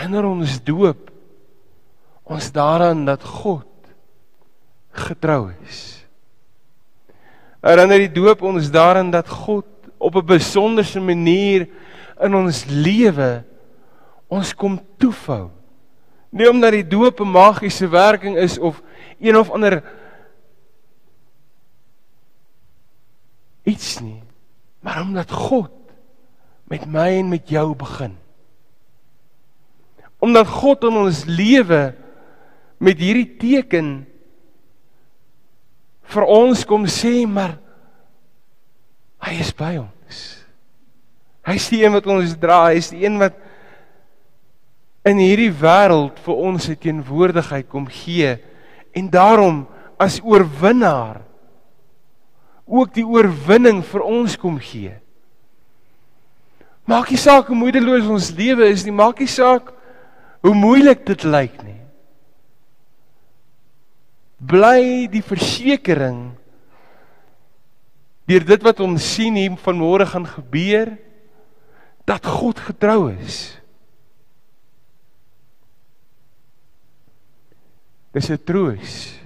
herinner 0.08 0.24
ons 0.24 0.56
doop 0.64 1.10
ons 2.28 2.50
daaraan 2.52 3.04
dat 3.04 3.22
God 3.24 3.66
getrou 4.92 5.50
is. 5.64 6.04
Herinner 7.64 8.00
die 8.04 8.12
doop 8.12 8.42
ons 8.44 8.68
daaraan 8.72 9.10
dat 9.12 9.28
God 9.28 9.66
op 9.98 10.16
'n 10.16 10.26
besonderse 10.26 11.00
manier 11.00 11.68
in 12.20 12.34
ons 12.34 12.64
lewe 12.68 13.44
ons 14.28 14.54
kom 14.54 14.80
toefou. 14.98 15.50
Nie 16.30 16.50
omdat 16.50 16.72
die 16.72 16.88
doop 16.88 17.20
'n 17.20 17.30
magiese 17.30 17.88
werking 17.88 18.36
is 18.36 18.58
of 18.58 18.82
een 19.20 19.36
of 19.36 19.50
ander 19.50 19.82
iets 23.64 24.00
nie, 24.00 24.22
maar 24.80 25.00
omdat 25.00 25.30
God 25.30 25.72
met 26.64 26.86
my 26.86 27.18
en 27.18 27.28
met 27.28 27.48
jou 27.48 27.74
begin 27.74 28.16
omdat 30.18 30.50
God 30.50 30.86
in 30.88 30.98
ons 31.04 31.24
lewe 31.30 31.82
met 32.82 32.98
hierdie 32.98 33.28
teken 33.38 33.90
vir 36.08 36.24
ons 36.30 36.64
kom 36.66 36.86
sê 36.90 37.22
maar 37.28 37.56
hy 39.26 39.38
is 39.42 39.52
by 39.54 39.74
ons. 39.80 40.18
Hy 41.48 41.56
is 41.58 41.68
die 41.72 41.82
een 41.82 41.94
wat 41.94 42.06
ons 42.10 42.34
dra, 42.40 42.66
hy 42.68 42.80
is 42.80 42.90
die 42.92 43.04
een 43.04 43.18
wat 43.20 43.36
in 45.08 45.20
hierdie 45.22 45.52
wêreld 45.54 46.18
vir 46.24 46.44
ons 46.50 46.68
se 46.68 46.76
teenwoordigheid 46.76 47.68
kom 47.70 47.86
gee 47.90 48.34
en 48.96 49.08
daarom 49.12 49.62
as 50.00 50.18
oorwinnaar 50.22 51.22
ook 52.68 52.92
die 52.98 53.06
oorwinning 53.06 53.80
vir 53.86 54.04
ons 54.04 54.36
kom 54.36 54.58
gee. 54.60 54.92
Maak 56.88 57.10
nie 57.12 57.20
saak 57.20 57.48
hoe 57.48 57.56
moedeloos 57.56 58.08
ons 58.12 58.30
lewe 58.36 58.68
is 58.68 58.84
nie, 58.84 58.92
maak 58.92 59.20
nie 59.20 59.30
saak 59.30 59.72
hoe 60.44 60.54
moeilik 60.54 61.04
dit 61.06 61.24
lyk 61.26 61.56
nie. 61.64 61.80
Bly 64.38 65.08
die 65.10 65.24
versekering 65.24 66.38
deur 68.28 68.44
dit 68.44 68.64
wat 68.66 68.80
ons 68.84 69.06
sien 69.16 69.38
hier 69.40 69.54
vanmôre 69.64 70.04
gaan 70.06 70.26
gebeur 70.28 70.92
dat 72.08 72.26
God 72.28 72.60
getrou 72.60 73.08
is. 73.12 73.56
Dis 78.12 78.30
'n 78.30 78.38
troos. 78.44 79.16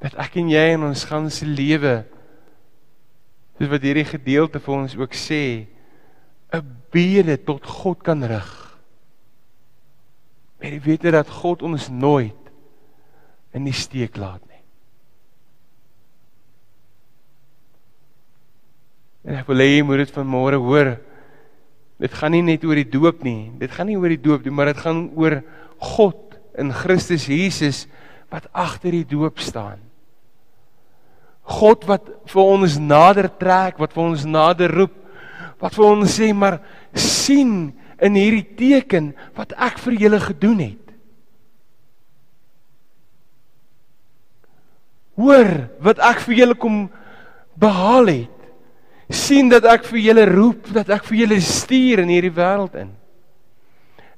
Dat 0.00 0.14
ek 0.14 0.36
en 0.36 0.48
jy 0.48 0.66
in 0.74 0.82
ons 0.82 1.04
ganse 1.04 1.44
lewe 1.46 2.04
soos 3.56 3.68
wat 3.68 3.82
hierdie 3.82 4.04
gedeelte 4.04 4.60
vir 4.60 4.74
ons 4.74 4.96
ook 4.96 5.14
sê 5.16 5.66
'n 6.86 6.90
bede 6.90 7.36
tot 7.44 7.66
God 7.66 8.02
kan 8.02 8.22
rig. 8.22 8.78
Maar 10.58 10.70
jy 10.70 10.80
weet 10.80 11.02
dat 11.12 11.28
God 11.28 11.62
ons 11.62 11.88
nooit 11.88 12.50
in 13.52 13.64
die 13.64 13.72
steek 13.72 14.16
laat 14.16 14.40
nie. 14.48 14.62
En 19.26 19.40
ek 19.40 19.46
wil 19.46 19.58
hê 19.58 19.76
jy 19.76 19.82
moet 19.82 20.04
dit 20.04 20.14
vanmôre 20.14 20.58
hoor. 20.62 20.96
Dit 21.98 22.12
gaan 22.12 22.32
nie 22.32 22.42
net 22.42 22.64
oor 22.64 22.76
die 22.76 22.88
doop 22.88 23.24
nie. 23.24 23.50
Dit 23.58 23.70
gaan 23.70 23.86
nie 23.86 23.96
oor 23.96 24.08
die 24.08 24.20
doop 24.20 24.44
nie, 24.44 24.52
maar 24.52 24.66
dit 24.66 24.76
gaan 24.76 25.10
oor 25.16 25.42
God 25.78 26.36
in 26.56 26.72
Christus 26.72 27.26
Jesus 27.26 27.86
wat 28.30 28.48
agter 28.52 28.92
die 28.92 29.06
doop 29.08 29.40
staan. 29.40 29.80
God 31.46 31.84
wat 31.86 32.08
vir 32.26 32.42
ons 32.42 32.78
nader 32.78 33.28
trek, 33.38 33.78
wat 33.78 33.92
vir 33.94 34.02
ons 34.02 34.24
nader 34.26 34.72
roep 34.72 34.94
wat 35.60 35.74
vir 35.76 35.86
ons 35.86 36.18
sê 36.18 36.32
maar 36.36 36.60
sien 36.94 37.72
in 38.02 38.18
hierdie 38.18 38.44
teken 38.58 39.12
wat 39.36 39.54
ek 39.56 39.78
vir 39.84 39.96
julle 40.04 40.20
gedoen 40.20 40.60
het. 40.60 40.82
Hoor 45.16 45.50
wat 45.80 46.02
ek 46.04 46.20
vir 46.26 46.42
julle 46.42 46.56
kom 46.60 46.86
behaal 47.56 48.12
het. 48.12 48.32
sien 49.06 49.46
dat 49.46 49.62
ek 49.70 49.84
vir 49.86 50.00
julle 50.02 50.24
roep, 50.26 50.64
dat 50.74 50.88
ek 50.90 51.04
vir 51.06 51.20
julle 51.20 51.36
stuur 51.38 52.00
in 52.02 52.08
hierdie 52.10 52.34
wêreld 52.34 52.74
in. 52.74 52.88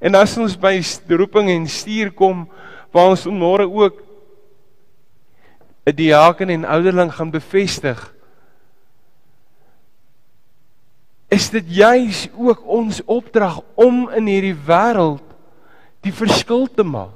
En 0.01 0.17
as 0.17 0.33
ons 0.41 0.55
by 0.57 0.79
roeping 1.13 1.51
en 1.53 1.67
stuur 1.69 2.15
kom, 2.17 2.47
waar 2.89 3.11
ons 3.13 3.27
môre 3.29 3.67
ook 3.69 4.01
'n 5.85 5.93
diaken 5.93 6.49
en 6.51 6.65
ouderling 6.65 7.13
gaan 7.13 7.31
bevestig, 7.31 8.01
is 11.39 11.49
dit 11.55 11.71
juis 11.79 12.27
ook 12.35 12.65
ons 12.67 13.01
opdrag 13.07 13.61
om 13.79 14.09
in 14.19 14.27
hierdie 14.27 14.57
wêreld 14.67 15.25
die 16.03 16.15
verskil 16.15 16.67
te 16.67 16.87
maak. 16.87 17.15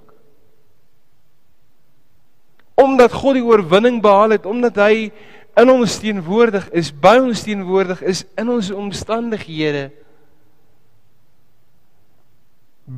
Omdat 2.78 3.14
God 3.14 3.38
die 3.38 3.46
oorwinning 3.46 4.00
behaal 4.02 4.36
het, 4.36 4.46
omdat 4.46 4.78
hy 4.80 5.10
in 5.58 5.70
ons 5.70 5.98
teenwoordig 6.00 6.68
is, 6.76 6.92
by 6.94 7.18
ons 7.20 7.42
teenwoordig 7.44 8.00
is 8.08 8.24
in 8.40 8.48
ons 8.52 8.70
omstandighede 8.72 9.90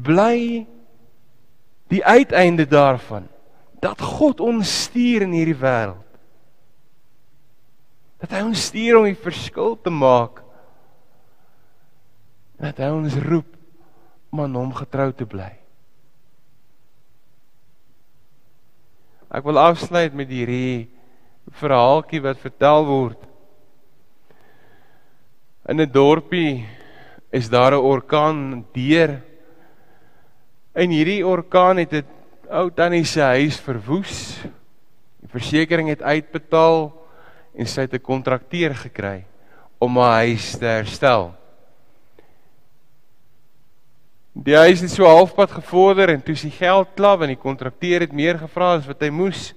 bly 0.04 0.64
die 1.93 2.04
uiteinde 2.04 2.66
daarvan 2.66 3.28
dat 3.85 4.00
God 4.00 4.40
ons 4.40 4.71
stuur 4.87 5.26
in 5.26 5.35
hierdie 5.37 5.59
wêreld. 5.61 6.00
Dat 8.25 8.33
hy 8.33 8.40
ons 8.47 8.62
stuur 8.71 9.02
om 9.02 9.04
die 9.11 9.19
verskil 9.19 9.76
te 9.85 9.93
maak. 9.93 10.43
Dat 12.64 12.80
hy 12.80 12.88
ons 12.97 13.16
roep 13.21 13.50
om 14.33 14.40
aan 14.40 14.56
hom 14.56 14.73
getrou 14.73 15.11
te 15.12 15.26
bly. 15.28 15.50
Ek 19.35 19.44
wil 19.44 19.61
afsluit 19.61 20.14
met 20.16 20.30
hierdie 20.30 20.87
verhaaltjie 21.61 22.23
wat 22.25 22.40
vertel 22.40 22.87
word. 22.88 23.21
In 25.68 25.80
'n 25.80 25.92
dorpie 25.92 26.64
is 27.30 27.50
daar 27.50 27.75
'n 27.75 27.85
orkaan 27.85 28.64
deur. 28.73 29.21
En 30.73 30.88
hierdie 30.90 31.26
orkaan 31.26 31.76
het 31.76 31.92
'n 31.92 32.06
ou 32.49 32.71
tannie 32.71 33.04
se 33.04 33.21
huis 33.21 33.61
verwoes. 33.61 34.40
Die 35.21 35.28
versekerings 35.28 35.90
het 35.90 36.02
uitbetaal 36.02 36.92
en 37.54 37.66
sy 37.66 37.80
het 37.80 37.94
'n 37.94 38.00
kontrakteur 38.00 38.75
gekry 38.75 39.26
om 39.78 39.97
haar 39.97 40.25
huis 40.25 40.56
te 40.56 40.64
herstel. 40.64 41.43
Die 44.34 44.56
huis 44.58 44.80
het 44.82 44.90
so 44.90 45.06
halfpad 45.06 45.52
gevorder 45.60 46.10
en 46.10 46.22
toe 46.22 46.34
sy 46.34 46.50
geld 46.50 46.90
klaar 46.98 47.22
en 47.22 47.30
die 47.30 47.38
kontrakteur 47.38 48.02
het 48.02 48.12
meer 48.12 48.40
gevra 48.40 48.72
as 48.74 48.86
wat 48.88 49.02
hy 49.06 49.12
moes. 49.14 49.52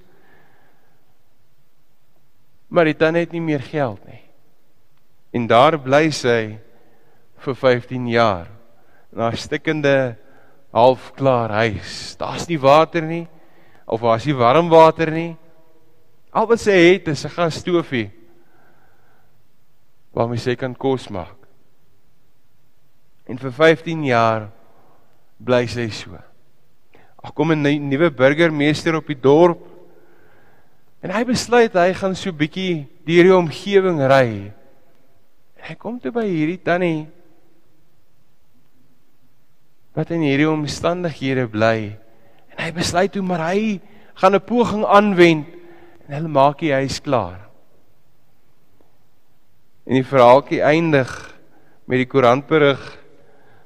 Maar 2.69 2.91
dit 2.91 2.99
dan 2.99 3.17
het 3.17 3.33
nie 3.33 3.41
meer 3.41 3.63
geld 3.65 4.03
nie. 4.05 4.21
En 5.33 5.47
daar 5.49 5.79
bly 5.81 6.11
sy 6.13 6.59
vir 7.41 7.57
15 7.57 8.05
jaar. 8.11 8.51
Na 9.09 9.31
stikkende 9.33 10.13
halfklaar 10.75 11.55
huis. 11.63 12.13
Daar's 12.19 12.45
nie 12.45 12.59
water 12.61 13.01
nie 13.01 13.25
of 13.87 14.03
daar's 14.03 14.27
nie 14.29 14.35
warm 14.37 14.69
water 14.69 15.09
nie. 15.09 15.33
Al 16.29 16.45
wat 16.45 16.61
sy 16.61 16.75
het 16.75 17.07
is 17.07 17.25
'n 17.25 17.33
gasstoofie 17.33 18.11
waarmee 20.13 20.37
sy 20.37 20.55
kan 20.55 20.75
kos 20.75 21.09
maak. 21.09 21.37
En 23.25 23.37
vir 23.37 23.51
15 23.51 24.05
jaar 24.05 24.56
bly 25.39 25.65
sy 25.69 25.89
so. 25.89 26.17
Ag 27.23 27.33
kom 27.33 27.51
'n 27.51 27.89
nuwe 27.89 28.09
burgemeester 28.09 28.95
op 28.95 29.07
die 29.07 29.19
dorp. 29.19 29.59
En 31.01 31.11
hy 31.11 31.23
besluit 31.23 31.73
hy 31.73 31.93
gaan 31.93 32.15
so 32.15 32.31
bietjie 32.31 32.87
deur 33.05 33.23
die 33.23 33.35
omgewing 33.35 33.99
ry. 34.01 34.51
Hy 35.61 35.75
kom 35.75 35.99
toe 35.99 36.11
by 36.11 36.25
hierdie 36.25 36.63
tannie 36.63 37.07
wat 39.97 40.11
in 40.11 40.21
hierdie 40.21 40.49
omstandighede 40.49 41.47
bly. 41.49 41.97
En 42.53 42.65
hy 42.65 42.71
besluit 42.71 43.11
toe 43.11 43.23
maar 43.25 43.53
hy 43.53 43.81
gaan 44.15 44.35
'n 44.35 44.45
poging 44.45 44.85
aanwend 44.85 45.45
en 46.07 46.13
hulle 46.15 46.27
maak 46.29 46.59
die 46.59 46.73
huis 46.73 47.01
klaar. 47.01 47.49
En 49.85 49.93
die 49.93 50.03
verhaaltjie 50.03 50.61
eindig 50.61 51.09
met 51.85 51.97
die 51.97 52.09
koerantberig 52.09 52.81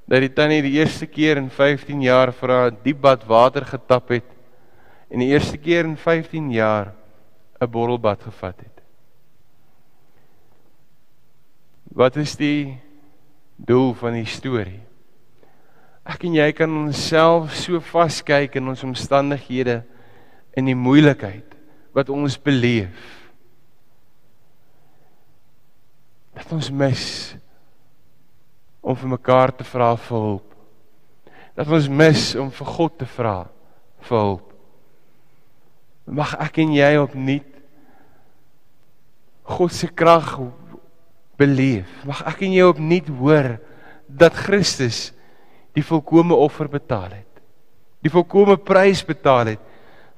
dat 0.05 0.23
die 0.23 0.33
tannie 0.33 0.61
die 0.65 0.77
eerste 0.79 1.07
keer 1.07 1.37
in 1.37 1.49
15 1.49 2.01
jaar 2.01 2.31
vir 2.35 2.49
haar 2.49 2.71
diep 2.83 3.01
bad 3.01 3.25
water 3.27 3.65
getap 3.65 4.09
het 4.09 4.27
en 5.11 5.19
die 5.19 5.31
eerste 5.31 5.57
keer 5.57 5.85
in 5.85 5.97
15 5.97 6.51
jaar 6.51 6.93
'n 7.61 7.69
bottelbad 7.69 8.23
gevat 8.23 8.59
het. 8.59 8.81
Wat 11.91 12.15
is 12.15 12.35
die 12.35 12.79
doel 13.55 13.93
van 13.93 14.13
die 14.13 14.25
storie? 14.25 14.81
Ek 16.03 16.23
en 16.23 16.33
jy 16.33 16.51
kan 16.51 16.71
onsself 16.77 17.53
so 17.53 17.79
vaskyk 17.79 18.55
in 18.55 18.67
ons 18.67 18.83
omstandighede 18.83 19.83
in 20.57 20.65
die 20.65 20.75
moeilikheid 20.75 21.55
wat 21.93 22.09
ons 22.09 22.39
beleef. 22.41 23.29
Dat 26.33 26.51
ons 26.51 26.71
mis 26.71 27.35
om 28.81 28.97
vir 28.97 29.13
mekaar 29.13 29.53
te 29.55 29.65
vra 29.67 29.93
vir 29.95 30.17
hulp. 30.17 30.47
Dat 31.55 31.69
ons 31.69 31.89
mis 31.89 32.23
om 32.41 32.49
vir 32.53 32.71
God 32.75 32.97
te 32.99 33.07
vra 33.17 33.35
vir 34.07 34.17
hulp. 34.17 34.47
Mag 36.11 36.33
ek 36.41 36.61
en 36.63 36.73
jy 36.75 36.91
opnuut 36.99 37.47
God 39.51 39.73
se 39.73 39.87
krag 39.87 40.37
beleef. 41.39 41.89
Mag 42.07 42.21
ek 42.29 42.45
en 42.45 42.53
jy 42.55 42.67
opnuut 42.69 43.09
hoor 43.19 43.55
dat 44.07 44.35
Christus 44.37 45.09
die 45.75 45.83
volkomme 45.85 46.35
offer 46.35 46.69
betaal 46.71 47.11
het. 47.15 47.41
Die 48.01 48.11
volkomme 48.11 48.57
prys 48.57 49.03
betaal 49.05 49.53
het. 49.53 49.61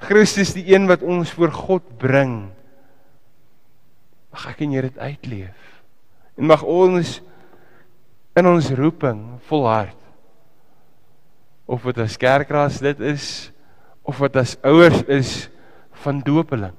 Christus 0.03 0.53
die 0.55 0.65
een 0.73 0.87
wat 0.89 1.03
ons 1.05 1.31
voor 1.35 1.51
God 1.55 1.85
bring. 1.99 2.35
Mag 4.33 4.47
ek 4.51 4.63
en 4.65 4.73
jy 4.75 4.83
dit 4.87 4.99
uitleef. 4.99 5.69
En 6.39 6.49
mag 6.49 6.63
ons 6.65 7.19
in 8.37 8.49
ons 8.49 8.69
roeping 8.73 9.21
volhard. 9.49 9.97
Of 11.65 11.85
dit 11.89 12.01
as 12.03 12.17
kerkraad 12.19 12.79
dit 12.83 13.03
is 13.13 13.27
of 14.03 14.19
wat 14.19 14.35
as 14.35 14.57
ouers 14.67 15.03
is 15.07 15.49
van 16.03 16.19
dopeling. 16.25 16.75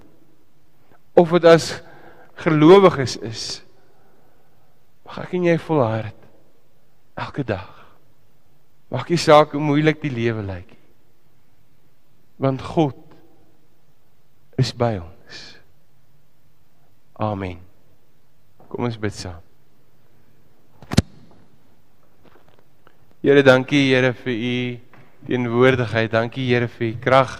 Of 1.14 1.31
dit 1.37 1.47
as 1.49 1.79
gelowiges 2.45 3.17
is. 3.25 3.45
Mag 5.07 5.25
ek 5.25 5.37
en 5.38 5.49
jy 5.49 5.57
volhard 5.62 6.19
elke 7.14 7.45
dag. 7.47 7.71
Maak 8.93 9.11
nie 9.11 9.21
saak 9.21 9.55
hoe 9.55 9.62
moeilik 9.62 10.03
die 10.03 10.12
lewe 10.12 10.45
lyk 10.45 10.69
nie. 10.75 10.83
Want 12.43 12.62
God 12.67 12.99
is 14.59 14.75
by 14.75 14.97
ons. 14.99 15.40
Amen. 17.23 17.62
Kom 18.69 18.90
ons 18.90 18.99
bid 18.99 19.14
saam. 19.14 19.43
Here, 23.25 23.41
dankie 23.41 23.89
Here 23.89 24.13
vir 24.13 24.35
u 24.37 24.81
teenwoordigheid. 25.25 26.11
Dankie 26.13 26.45
Here 26.45 26.67
vir 26.69 26.91
u 26.91 26.97
krag 27.01 27.39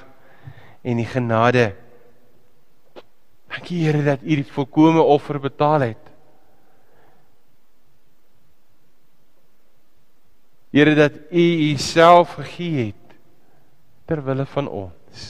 en 0.81 0.97
die 0.97 1.05
genade. 1.05 1.75
Dankie 3.53 3.83
Here 3.85 4.01
dat 4.07 4.25
u 4.25 4.39
die 4.41 4.47
volkomme 4.49 5.05
offer 5.05 5.37
betaal 5.45 5.85
het. 5.91 6.09
Here 10.73 10.97
dat 10.97 11.21
u 11.29 11.45
u 11.69 11.77
self 11.77 12.33
gegee 12.41 12.87
het 12.87 13.15
ter 14.09 14.25
wille 14.25 14.49
van 14.57 14.73
ons. 14.73 15.29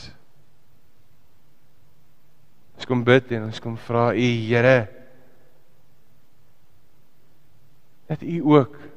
Ons 2.79 2.87
kom 2.87 3.03
bid 3.03 3.35
en 3.35 3.51
ons 3.51 3.59
kom 3.59 3.75
vra 3.91 4.13
u 4.15 4.33
Here 4.47 4.79
dat 8.07 8.23
u 8.23 8.43
ook 8.55 8.94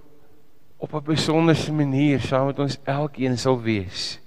op 0.78 0.94
'n 0.94 1.04
besonderse 1.04 1.74
manier 1.74 2.20
saam 2.22 2.46
met 2.46 2.60
ons 2.60 2.78
elkeen 2.84 3.38
sal 3.38 3.62
wees. 3.62 4.20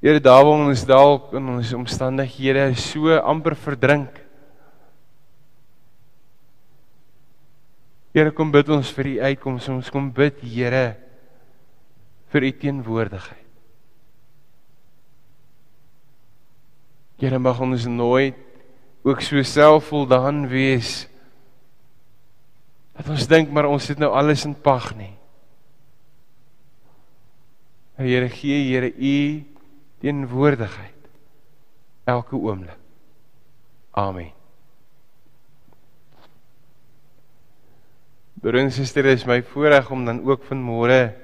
Here 0.00 0.20
daar 0.20 0.44
waar 0.44 0.66
ons 0.68 0.84
dalk 0.84 1.32
in 1.32 1.48
ons 1.48 1.72
omstandighede 1.72 2.74
so 2.74 3.16
amper 3.18 3.56
verdrink. 3.56 4.22
Here 8.12 8.30
kom 8.30 8.50
bid 8.50 8.68
ons 8.68 8.92
vir 8.92 9.06
u 9.06 9.20
uitkoms, 9.20 9.68
ons 9.68 9.90
kom 9.90 10.12
bid 10.12 10.40
Here 10.40 10.96
vir 12.32 12.42
u 12.42 12.52
teenwoordigheid. 12.52 13.44
Here 17.16 17.38
mag 17.38 17.60
ons 17.60 17.86
nooit 17.88 18.36
ook 19.02 19.20
so 19.24 19.42
selfvoldaan 19.42 20.46
wees 20.48 21.06
Dat 22.96 23.08
ons 23.12 23.28
dink 23.28 23.52
maar 23.52 23.68
ons 23.68 23.88
het 23.92 24.00
nou 24.00 24.10
alles 24.16 24.44
in 24.48 24.54
pag 24.54 24.94
nie. 24.96 25.12
Here 27.96 28.28
gee 28.28 28.64
Here 28.70 28.92
u 28.92 29.44
teenwoordigheid 30.00 30.92
elke 32.04 32.36
oomblik. 32.36 32.78
Amen. 33.96 34.32
Broer 38.36 38.60
en 38.60 38.70
suster, 38.70 39.06
is 39.08 39.24
my 39.24 39.40
voorreg 39.42 39.88
om 39.90 40.04
dan 40.04 40.20
ook 40.28 40.44
vanmôre 40.44 41.16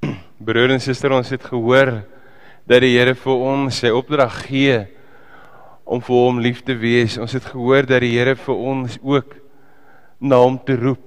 Broer 0.46 0.70
en 0.70 0.80
suster, 0.80 1.10
ons 1.12 1.28
het 1.34 1.42
gehoor 1.44 1.90
dat 2.70 2.80
die 2.86 2.94
Here 2.94 3.16
vir 3.18 3.42
ons 3.50 3.82
sy 3.82 3.90
opdrag 3.92 4.46
gee 4.46 4.78
om 5.90 6.02
vir 6.06 6.22
hom 6.22 6.38
lief 6.38 6.62
te 6.62 6.76
wees. 6.78 7.18
Ons 7.18 7.34
het 7.34 7.48
gehoor 7.50 7.88
dat 7.88 8.04
die 8.04 8.12
Here 8.14 8.36
vir 8.38 8.62
ons 8.72 8.94
ook 9.02 9.34
na 10.22 10.38
hom 10.38 10.60
te 10.62 10.78
roep. 10.78 11.02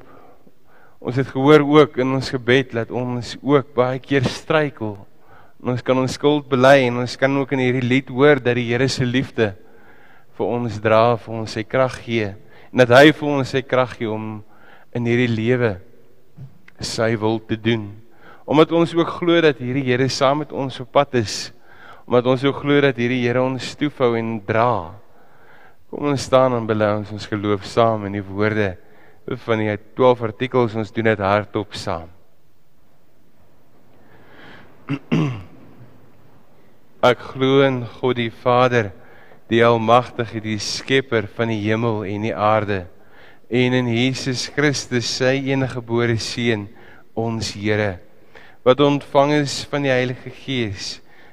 Ons 1.00 1.16
het 1.20 1.32
gehoor 1.32 1.64
ook 1.64 1.98
in 2.04 2.14
ons 2.18 2.34
gebed 2.36 2.76
dat 2.76 2.92
ons 2.92 3.38
ook 3.40 3.72
baie 3.76 4.00
keer 4.04 4.28
struikel 4.28 4.98
En 5.64 5.72
ons 5.72 5.84
kan 5.88 5.96
ons 5.96 6.12
skuld 6.12 6.44
bely 6.52 6.90
en 6.90 6.98
ons 7.06 7.14
kan 7.16 7.32
ook 7.40 7.54
in 7.56 7.62
hierdie 7.64 7.86
lied 7.88 8.10
hoor 8.12 8.42
dat 8.44 8.58
die 8.60 8.66
Here 8.68 8.90
se 8.92 9.06
liefde 9.08 9.54
vir 10.36 10.50
ons 10.50 10.76
dra, 10.84 11.16
vir 11.16 11.36
ons 11.40 11.54
sy 11.56 11.64
krag 11.64 12.02
gee 12.04 12.34
en 12.68 12.82
dat 12.82 12.92
hy 12.92 13.14
vir 13.16 13.30
ons 13.30 13.54
sy 13.56 13.62
krag 13.64 13.94
gee 13.96 14.10
om 14.12 14.42
in 14.92 15.08
hierdie 15.08 15.30
lewe 15.32 15.70
sy 16.84 17.14
wil 17.22 17.40
te 17.40 17.56
doen. 17.56 17.86
Omdat 18.44 18.76
ons 18.76 18.92
ook 18.98 19.14
glo 19.22 19.40
dat 19.46 19.62
hierdie 19.64 19.86
Here 19.88 20.10
saam 20.12 20.42
met 20.44 20.52
ons 20.52 20.82
op 20.84 20.92
pad 20.92 21.16
is. 21.22 21.54
Omdat 22.08 22.26
ons 22.34 22.44
ook 22.44 22.60
glo 22.64 22.82
dat 22.84 22.98
hierdie 23.00 23.24
Here 23.24 23.42
ons 23.44 23.76
toefou 23.80 24.14
en 24.20 24.36
dra. 24.46 24.94
Kom 25.90 26.10
ons 26.12 26.26
staan 26.28 26.56
en 26.58 26.68
bely 26.68 26.90
ons 27.00 27.12
ons 27.16 27.30
geloof 27.32 27.66
saam 27.70 28.06
in 28.10 28.18
die 28.18 28.26
woorde 28.26 28.74
van 29.46 29.62
die 29.62 29.78
12 29.96 30.22
artikels 30.28 30.76
ons 30.76 30.92
doen 30.92 31.08
dit 31.08 31.22
hardop 31.24 31.76
saam. 31.80 32.10
Ek 37.12 37.20
glo 37.34 37.62
in 37.64 37.84
God 38.00 38.20
die 38.20 38.32
Vader, 38.32 38.92
die 39.52 39.64
almagtige, 39.64 40.42
die 40.44 40.60
skepper 40.60 41.28
van 41.38 41.52
die 41.52 41.62
hemel 41.64 42.04
en 42.08 42.28
die 42.28 42.36
aarde 42.36 42.86
en 43.54 43.76
in 43.78 43.90
Jesus 43.94 44.48
Christus 44.50 45.06
sy 45.20 45.36
eniggebore 45.54 46.16
seun, 46.18 46.66
ons 47.14 47.52
Here, 47.54 48.00
wat 48.66 48.82
ontvang 48.82 49.36
is 49.44 49.60
van 49.70 49.86
die 49.86 49.92
Heilige 49.94 50.32
Gees, 50.34 50.96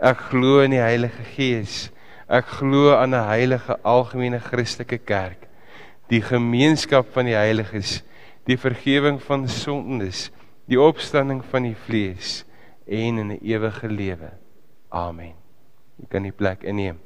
Ek 0.00 0.30
glo 0.30 0.60
in 0.64 0.72
die 0.72 0.80
Heilige 0.80 1.24
Gees, 1.36 1.90
Ek 2.30 2.46
glo 2.46 2.94
aan 2.94 3.10
'n 3.10 3.26
heilige 3.26 3.74
algemene 3.82 4.38
Christelike 4.38 4.98
kerk, 4.98 5.48
die 6.08 6.22
gemeenskap 6.22 7.10
van 7.10 7.26
die 7.26 7.34
heiliges, 7.34 8.04
die 8.46 8.56
vergifnis 8.56 9.24
van 9.26 9.48
sondes, 9.48 10.30
die 10.70 10.78
opstanding 10.78 11.42
van 11.50 11.66
die 11.66 11.74
vlees 11.74 12.44
en 12.86 13.18
'n 13.18 13.38
ewige 13.42 13.88
lewe. 13.88 14.30
Amen. 14.90 15.34
Jy 15.98 16.06
kan 16.08 16.22
die 16.22 16.32
plek 16.32 16.62
inneem. 16.62 16.98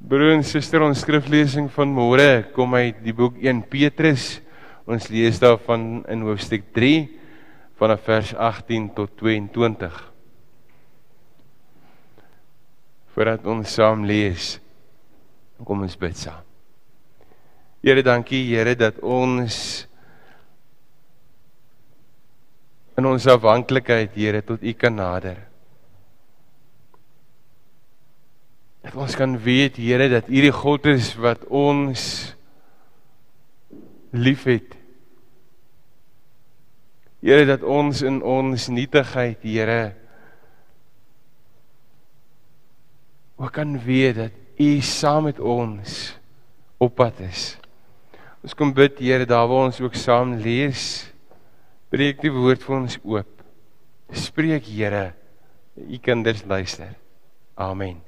Broer 0.00 0.32
en 0.32 0.42
suster, 0.42 0.80
ons 0.80 1.00
skriflesing 1.00 1.68
van 1.70 1.92
môre 1.92 2.48
kom 2.54 2.74
uit 2.74 3.04
die 3.04 3.12
boek 3.12 3.36
1 3.36 3.62
Petrus. 3.68 4.40
Ons 4.86 5.08
lees 5.08 5.38
daarvan 5.38 6.02
in 6.08 6.22
hoofstuk 6.22 6.72
3 6.72 7.17
vanaf 7.78 8.02
vers 8.02 8.34
18 8.34 8.92
tot 8.94 9.10
22. 9.20 9.98
Voordat 13.14 13.46
ons 13.46 13.74
saam 13.74 14.04
lees, 14.06 14.56
kom 15.64 15.82
ons 15.86 15.98
bid 15.98 16.18
saam. 16.18 16.42
Here, 17.82 18.02
dankie 18.02 18.42
Here 18.50 18.74
dat 18.78 18.98
ons 19.06 19.86
in 22.98 23.06
ons 23.06 23.28
afhanklikheid, 23.30 24.10
Here, 24.18 24.42
tot 24.42 24.62
U 24.62 24.72
kan 24.74 24.98
nader. 24.98 25.38
Dat 28.82 28.98
ons 28.98 29.14
kan 29.18 29.38
weet, 29.38 29.78
Here, 29.78 30.10
dat 30.10 30.26
U 30.26 30.42
die 30.42 30.54
God 30.54 30.90
is 30.90 31.12
wat 31.18 31.46
ons 31.46 32.08
liefhet 34.10 34.77
Here 37.18 37.46
dat 37.48 37.64
ons 37.66 38.02
in 38.06 38.20
ons 38.22 38.68
nietigheid, 38.70 39.42
Here, 39.42 39.94
ook 43.38 43.54
kan 43.54 43.74
weet 43.82 44.18
dat 44.18 44.34
U 44.58 44.70
saam 44.82 45.28
met 45.28 45.38
ons 45.38 45.98
op 46.82 46.94
pad 46.98 47.20
is. 47.26 47.52
Ons 48.42 48.54
kom 48.54 48.70
bid, 48.74 48.98
Here, 49.02 49.26
daar 49.26 49.46
waar 49.50 49.70
ons 49.70 49.80
ook 49.82 49.98
saam 49.98 50.36
lees, 50.42 51.08
breek 51.90 52.22
die 52.22 52.34
woord 52.34 52.62
vir 52.62 52.76
ons 52.78 52.98
oop. 53.02 53.30
Spreek, 54.14 54.66
Here, 54.70 55.12
U 55.78 55.98
kinders 56.02 56.44
luister. 56.46 56.94
Amen. 57.58 57.98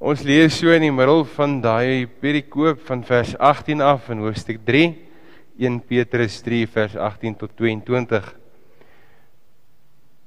Ons 0.00 0.24
lees 0.24 0.56
so 0.56 0.72
in 0.72 0.84
die 0.84 0.92
middel 0.92 1.26
van 1.36 1.58
daai 1.60 2.08
perikoop 2.20 2.80
van 2.88 3.02
vers 3.04 3.34
18 3.36 3.80
af 3.84 4.08
in 4.12 4.22
hoofstuk 4.24 4.60
3 4.64 5.09
1 5.60 5.82
Petrus 5.84 6.38
3 6.40 6.64
vers 6.72 6.96
18 6.96 7.36
tot 7.36 7.52
22. 7.60 8.24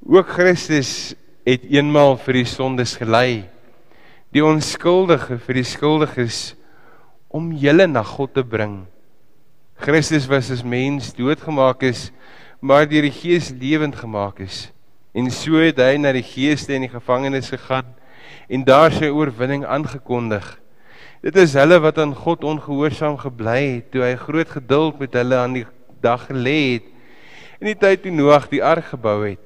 Ook 0.05 0.29
Christus 0.29 1.15
het 1.41 1.65
eenmaal 1.65 2.19
vir 2.21 2.37
die 2.43 2.47
sondes 2.47 2.93
gelei, 3.01 3.49
die 4.29 4.45
onskuldige 4.45 5.39
vir 5.41 5.57
die 5.57 5.65
skuldiges 5.65 6.53
om 7.33 7.49
julle 7.57 7.87
na 7.89 8.03
God 8.05 8.35
te 8.37 8.45
bring. 8.45 8.83
Christus 9.81 10.29
was 10.29 10.51
as 10.53 10.61
mens 10.61 11.09
doodgemaak 11.17 11.81
is, 11.89 12.11
maar 12.61 12.85
deur 12.85 13.09
die 13.09 13.17
Gees 13.17 13.49
lewend 13.49 13.97
gemaak 13.97 14.39
is. 14.45 14.69
En 15.17 15.33
so 15.33 15.57
het 15.61 15.81
hy 15.81 15.97
na 15.97 16.13
die 16.13 16.25
geeste 16.25 16.77
in 16.77 16.85
die 16.85 16.93
gevangenis 16.93 17.49
gegaan 17.53 17.89
en 18.53 18.65
daar 18.65 18.93
sy 18.93 19.09
oorwinning 19.09 19.65
aangekondig. 19.65 20.45
Dit 21.23 21.37
is 21.39 21.53
hulle 21.55 21.77
wat 21.79 22.01
aan 22.03 22.11
God 22.11 22.41
ongehoorsaam 22.43 23.13
gebly 23.21 23.59
het 23.77 23.93
toe 23.93 24.01
hy 24.03 24.15
groot 24.19 24.49
geduld 24.51 24.97
met 24.99 25.13
hulle 25.15 25.37
aan 25.39 25.53
die 25.55 25.63
dag 26.03 26.25
gelê 26.27 26.55
het 26.73 26.89
in 27.63 27.69
die 27.69 27.77
tyd 27.79 28.01
toe 28.03 28.11
Noag 28.11 28.49
die 28.51 28.59
ark 28.59 28.89
gebou 28.89 29.21
het. 29.23 29.39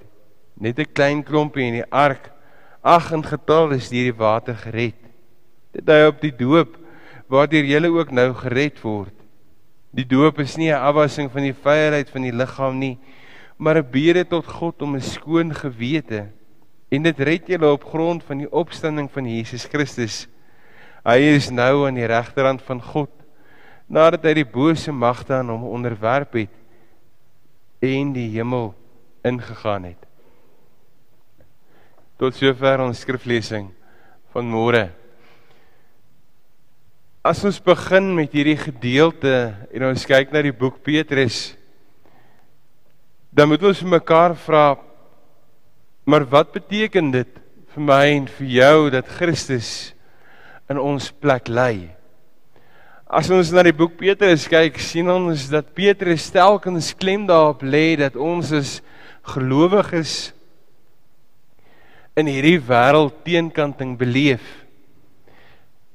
Net 0.58 0.80
'n 0.80 0.90
klein 0.90 1.20
klompie 1.22 1.68
in 1.68 1.76
die 1.78 1.92
ark, 1.94 2.32
ag 2.82 3.12
in 3.14 3.22
getal 3.22 3.76
is 3.78 3.90
deur 3.94 4.10
die 4.10 4.18
water 4.18 4.56
gered. 4.58 4.98
Dit 5.72 5.86
hy 5.86 6.08
op 6.10 6.18
die 6.22 6.34
doop 6.34 6.78
waardeur 7.30 7.64
julle 7.70 7.94
ook 7.94 8.10
nou 8.12 8.34
gered 8.34 8.82
word. 8.82 9.14
Die 9.94 10.08
doop 10.08 10.40
is 10.40 10.58
nie 10.58 10.74
'n 10.74 10.82
afwassing 10.82 11.30
van 11.30 11.44
die 11.44 11.54
vryheid 11.54 12.10
van 12.10 12.22
die 12.24 12.34
liggaam 12.34 12.80
nie, 12.80 12.98
maar 13.58 13.78
'n 13.78 13.92
bede 13.92 14.26
tot 14.26 14.48
God 14.48 14.82
om 14.82 14.96
'n 14.96 15.02
skoon 15.02 15.54
gewete. 15.54 16.26
En 16.90 17.04
dit 17.04 17.20
red 17.20 17.48
julle 17.48 17.72
op 17.72 17.84
grond 17.84 18.24
van 18.24 18.38
die 18.38 18.52
opstanding 18.52 19.12
van 19.12 19.30
Jesus 19.30 19.66
Christus 19.66 20.28
Hy 21.08 21.22
is 21.38 21.48
nou 21.56 21.86
aan 21.88 21.96
die 21.96 22.08
regterhand 22.10 22.60
van 22.68 22.82
God 22.84 23.14
nadat 23.88 24.26
hy 24.28 24.34
die 24.42 24.50
bose 24.52 24.92
magte 24.92 25.38
aan 25.38 25.48
hom 25.54 25.64
onderwerp 25.72 26.36
het 26.36 26.52
en 27.80 28.12
die 28.12 28.28
hemel 28.34 28.74
ingegaan 29.24 29.88
het. 29.94 30.02
Tot 32.20 32.36
sover 32.36 32.84
ons 32.84 33.00
skriflesing 33.00 33.70
van 34.36 34.52
môre. 34.52 34.90
As 37.24 37.40
ons 37.48 37.60
begin 37.64 38.12
met 38.18 38.36
hierdie 38.36 38.58
gedeelte 38.60 39.38
en 39.72 39.88
ons 39.88 40.08
kyk 40.08 40.36
na 40.36 40.44
die 40.44 40.56
boek 40.56 40.82
Petrus, 40.84 41.56
dan 43.32 43.48
moet 43.48 43.64
ons 43.64 43.80
vir 43.84 43.96
mekaar 43.96 44.36
vra 44.44 44.68
maar 46.08 46.24
wat 46.32 46.54
beteken 46.56 47.12
dit 47.12 47.40
vir 47.74 47.84
my 47.84 48.04
en 48.16 48.28
vir 48.38 48.52
jou 48.58 48.76
dat 48.96 49.10
Christus 49.18 49.94
in 50.70 50.80
ons 50.80 51.12
plek 51.22 51.48
lê. 51.52 51.90
As 53.08 53.30
ons 53.32 53.54
na 53.56 53.64
die 53.64 53.76
boek 53.76 53.96
Petrus 54.00 54.50
kyk, 54.52 54.80
sien 54.84 55.08
ons 55.08 55.48
dat 55.48 55.70
Petrus 55.76 56.28
telkens 56.34 56.92
klem 57.00 57.24
daarop 57.30 57.64
lê 57.64 57.96
dat 58.00 58.18
ons 58.20 58.52
is 58.52 58.78
gelowiges 59.32 60.34
in 62.20 62.28
hierdie 62.28 62.60
wêreld 62.68 63.16
teenkanting 63.24 63.96
beleef. 64.00 64.44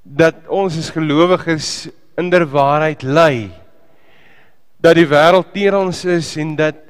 Dat 0.02 0.46
ons 0.48 0.78
is 0.80 0.88
gelowiges 0.94 1.90
in 2.16 2.30
der 2.32 2.46
waarheid 2.48 3.04
lê. 3.04 3.50
Dat 4.80 4.96
die 4.96 5.08
wêreld 5.08 5.52
teen 5.52 5.76
ons 5.76 6.04
is 6.08 6.32
en 6.40 6.56
dat 6.56 6.80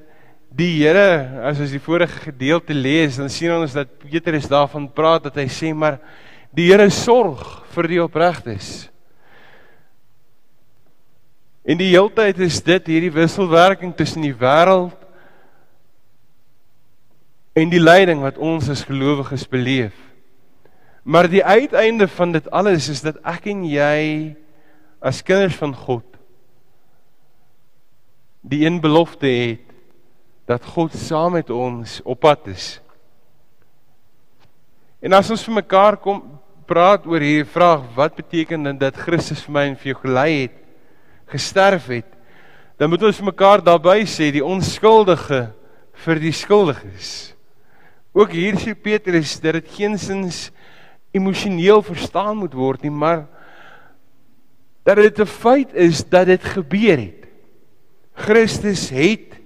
die 0.53 0.85
Here, 0.85 1.43
as 1.49 1.61
ons 1.65 1.73
die 1.73 1.81
vorige 1.81 2.29
gedeelte 2.29 2.77
lees, 2.77 3.17
dan 3.17 3.31
sien 3.33 3.55
ons 3.57 3.75
dat 3.75 3.89
Petrus 4.05 4.51
daarvan 4.51 4.87
praat 4.93 5.27
dat 5.27 5.39
hy 5.41 5.49
sê 5.49 5.73
maar 5.75 5.99
Die 6.53 6.69
Here 6.69 6.91
sorg 6.93 7.63
vir 7.73 7.89
die 7.89 8.01
opregtes. 8.03 8.91
En 11.65 11.79
die 11.79 11.93
heeltyd 11.95 12.43
is 12.43 12.59
dit 12.67 12.91
hierdie 12.91 13.13
wisselwerking 13.15 13.95
tussen 13.97 14.25
die 14.27 14.35
wêreld 14.35 14.99
en 17.57 17.71
die 17.71 17.81
lyding 17.81 18.21
wat 18.25 18.41
ons 18.41 18.69
as 18.73 18.83
gelowiges 18.89 19.47
beleef. 19.49 19.95
Maar 21.03 21.29
die 21.31 21.45
uiteinde 21.45 22.09
van 22.09 22.35
dit 22.35 22.51
alles 22.51 22.89
is 22.91 23.03
dat 23.05 23.21
ek 23.27 23.47
en 23.53 23.65
jy 23.67 24.03
as 25.03 25.23
kinders 25.27 25.57
van 25.59 25.75
God 25.75 26.07
die 28.43 28.65
een 28.67 28.81
belofte 28.83 29.31
het 29.31 29.69
dat 30.51 30.65
God 30.75 30.95
saam 30.99 31.39
met 31.39 31.51
ons 31.55 32.01
op 32.03 32.21
pad 32.27 32.49
is. 32.51 32.81
En 35.03 35.15
as 35.15 35.31
ons 35.31 35.45
vir 35.47 35.61
mekaar 35.63 35.97
kom 36.03 36.21
praat 36.73 37.05
oor 37.05 37.21
hierdie 37.21 37.49
vraag, 37.53 37.85
wat 37.97 38.17
beteken 38.17 38.71
dit 38.71 38.79
dat 38.81 38.97
Christus 38.97 39.43
vir 39.45 39.53
my 39.53 39.65
en 39.69 39.77
vir 39.77 39.93
jou 39.93 39.99
gelei 40.01 40.31
het, 40.47 40.55
gesterf 41.29 41.91
het? 41.93 42.09
Dan 42.81 42.89
moet 42.93 43.05
ons 43.05 43.21
mekaar 43.25 43.61
daarbey 43.65 44.07
sê 44.09 44.31
die 44.33 44.45
onskuldige 44.45 45.51
vir 46.05 46.21
die 46.23 46.33
skuldiges. 46.33 47.11
Ook 48.17 48.33
hier 48.33 48.57
sê 48.61 48.73
Petrus 48.73 49.35
dat 49.43 49.59
dit 49.61 49.69
geensins 49.77 50.47
emosioneel 51.13 51.85
verstaan 51.85 52.41
moet 52.41 52.57
word 52.57 52.87
nie, 52.87 52.93
maar 52.93 53.27
dat 54.85 54.97
dit 54.97 55.21
'n 55.21 55.29
feit 55.29 55.75
is 55.75 56.03
dat 56.09 56.27
dit 56.27 56.45
gebeur 56.45 56.99
het. 56.99 57.29
Christus 58.15 58.89
het 58.91 59.37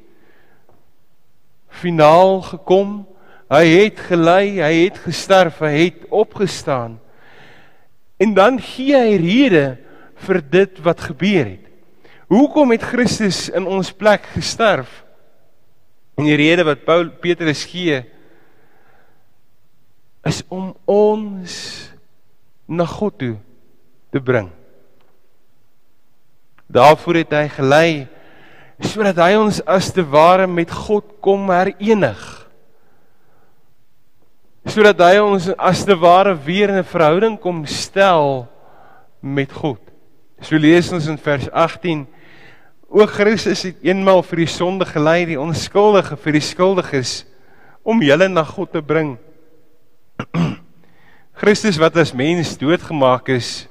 finaal 1.69 2.43
gekom. 2.43 3.07
Hy 3.51 3.67
het 3.67 4.01
gelei, 4.01 4.61
hy 4.63 4.75
het 4.87 4.99
gesterf, 4.99 5.59
hy 5.59 5.91
het 5.91 6.07
opgestaan. 6.11 6.99
En 8.17 8.35
dan 8.35 8.61
gee 8.63 8.97
hy 8.97 9.17
rede 9.21 9.65
vir 10.27 10.41
dit 10.41 10.79
wat 10.85 11.01
gebeur 11.11 11.45
het. 11.45 11.65
Hoekom 12.33 12.73
het 12.75 12.83
Christus 12.83 13.47
in 13.53 13.67
ons 13.69 13.93
plek 13.93 14.25
gesterf? 14.35 14.89
En 16.17 16.25
die 16.25 16.39
rede 16.39 16.65
wat 16.67 16.87
Paul 16.87 17.11
Petrus 17.21 17.67
gee 17.69 18.01
is 20.27 20.41
om 20.51 20.73
ons 20.91 21.53
na 22.67 22.87
God 22.89 23.19
toe 23.21 23.35
te 24.11 24.23
bring. 24.23 24.49
Daarvoor 26.67 27.21
het 27.23 27.37
hy 27.37 27.47
gelei 27.53 27.91
sodat 28.83 29.21
hy 29.23 29.37
ons 29.39 29.63
as 29.71 29.93
te 29.95 30.03
ware 30.05 30.49
met 30.51 30.73
God 30.73 31.15
kom 31.25 31.47
herenig. 31.53 32.21
Sodat 34.67 34.99
hy 34.99 35.19
ons 35.23 35.47
as 35.55 35.85
te 35.87 35.95
ware 35.95 36.35
weer 36.35 36.69
in 36.69 36.79
'n 36.79 36.85
verhouding 36.85 37.39
kom 37.39 37.65
stel 37.67 38.49
met 39.23 39.53
God. 39.53 39.81
So 40.41 40.57
lees 40.57 40.93
ons 40.93 41.07
in 41.07 41.19
vers 41.19 41.51
18: 41.51 42.07
O 42.89 43.07
Christus 43.07 43.63
het 43.63 43.77
eenmaal 43.83 44.23
vir 44.23 44.37
die 44.37 44.47
sonde 44.47 44.85
gelei, 44.85 45.25
die 45.27 45.41
onskuldige 45.41 46.17
vir 46.17 46.33
die 46.33 46.41
skuldiges 46.41 47.25
om 47.83 48.03
julle 48.03 48.29
na 48.29 48.45
God 48.45 48.73
te 48.73 48.83
bring. 48.83 49.19
Christus 51.41 51.79
wat 51.79 51.97
as 51.97 52.13
mens 52.13 52.57
doodgemaak 52.59 53.29
is, 53.29 53.69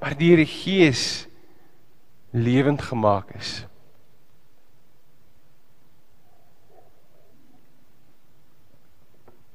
maar 0.00 0.16
deur 0.16 0.36
die 0.36 0.48
Gees 0.48 1.26
lewend 2.32 2.82
gemaak 2.82 3.36
is. 3.36 3.65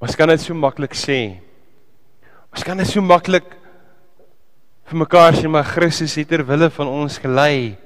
Ons 0.01 0.17
kan 0.17 0.31
dit 0.31 0.41
so 0.41 0.57
maklik 0.57 0.95
sê. 0.97 1.37
Ons 2.49 2.65
kan 2.65 2.79
dit 2.79 2.89
so 2.89 3.03
maklik 3.05 3.45
vir 4.89 4.97
mekaar 4.97 5.35
sê 5.37 5.47
maar 5.47 5.67
Christus 5.67 6.17
het 6.17 6.31
ter 6.31 6.41
wille 6.47 6.71
van 6.73 6.89
ons 6.89 7.19
gelei. 7.21 7.77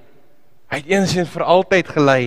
Hy 0.71 0.79
het 0.79 0.93
eens 0.93 1.15
en 1.19 1.27
vir 1.27 1.43
altyd 1.43 1.89
gelei. 1.91 2.21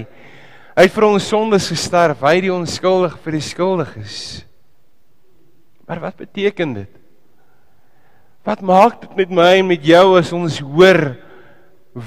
Hy 0.77 0.85
het 0.85 0.95
vir 0.95 1.07
ons 1.09 1.25
sondes 1.27 1.71
gesterf, 1.73 2.21
hy 2.23 2.35
het 2.37 2.45
die 2.45 2.53
onskuldig 2.55 3.17
vir 3.25 3.35
die 3.35 3.43
skuldiges. 3.43 4.19
Maar 5.89 6.03
wat 6.05 6.21
beteken 6.21 6.77
dit? 6.77 6.93
Wat 8.47 8.61
maak 8.63 9.01
dit 9.01 9.17
met 9.23 9.33
my 9.41 9.49
en 9.63 9.71
met 9.73 9.89
jou 9.89 10.05
as 10.21 10.35
ons 10.37 10.61
hoor 10.63 11.17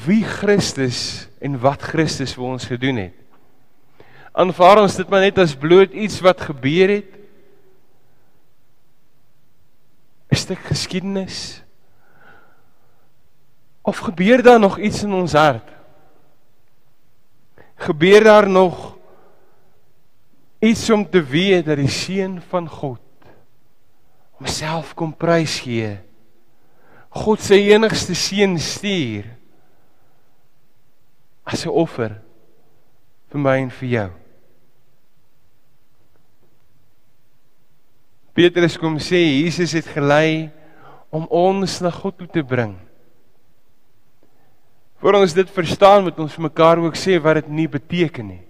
wie 0.05 0.21
Christus 0.23 1.25
en 1.41 1.57
wat 1.59 1.81
Christus 1.83 2.37
vir 2.37 2.45
ons 2.45 2.69
gedoen 2.69 3.01
het? 3.07 3.17
Aanvaar 4.31 4.85
ons 4.85 4.95
dit 5.01 5.09
maar 5.11 5.25
net 5.25 5.41
as 5.41 5.57
bloot 5.57 5.91
iets 5.91 6.21
wat 6.23 6.45
gebeur 6.45 6.95
het? 7.01 7.17
'n 10.31 10.35
stuk 10.35 10.59
geskiedenis? 10.59 11.63
Of 13.81 13.97
gebeur 13.97 14.41
daar 14.43 14.59
nog 14.59 14.77
iets 14.79 15.03
in 15.03 15.13
ons 15.13 15.33
hart? 15.33 15.69
Gebeur 17.75 18.23
daar 18.23 18.49
nog 18.49 18.97
iets 20.59 20.89
om 20.89 21.09
te 21.09 21.23
weet 21.23 21.65
dat 21.65 21.77
die 21.77 21.89
seun 21.89 22.41
van 22.41 22.69
God 22.69 22.99
homself 24.31 24.93
kom 24.93 25.13
prys 25.17 25.59
gee? 25.59 25.97
God 27.09 27.41
sy 27.43 27.59
enigste 27.73 28.15
seun 28.15 28.55
stuur 28.59 29.27
as 31.43 31.65
'n 31.65 31.69
offer 31.69 32.21
vir 33.31 33.39
my 33.39 33.57
en 33.57 33.71
vir 33.71 33.89
jou. 33.89 34.20
Petrus 38.33 38.77
kom 38.79 38.95
sê 39.01 39.19
Jesus 39.19 39.73
het 39.75 39.89
gelei 39.91 40.49
om 41.11 41.27
ons 41.27 41.79
na 41.83 41.91
God 41.91 42.15
toe 42.21 42.29
te 42.31 42.43
bring. 42.43 42.77
Voor 45.01 45.17
ons 45.19 45.33
dit 45.35 45.49
verstaan 45.51 46.05
moet 46.05 46.19
ons 46.21 46.39
mekaar 46.39 46.79
ook 46.79 46.95
sê 46.95 47.17
wat 47.19 47.41
dit 47.41 47.51
nie 47.51 47.67
beteken 47.67 48.27
nie. 48.31 48.43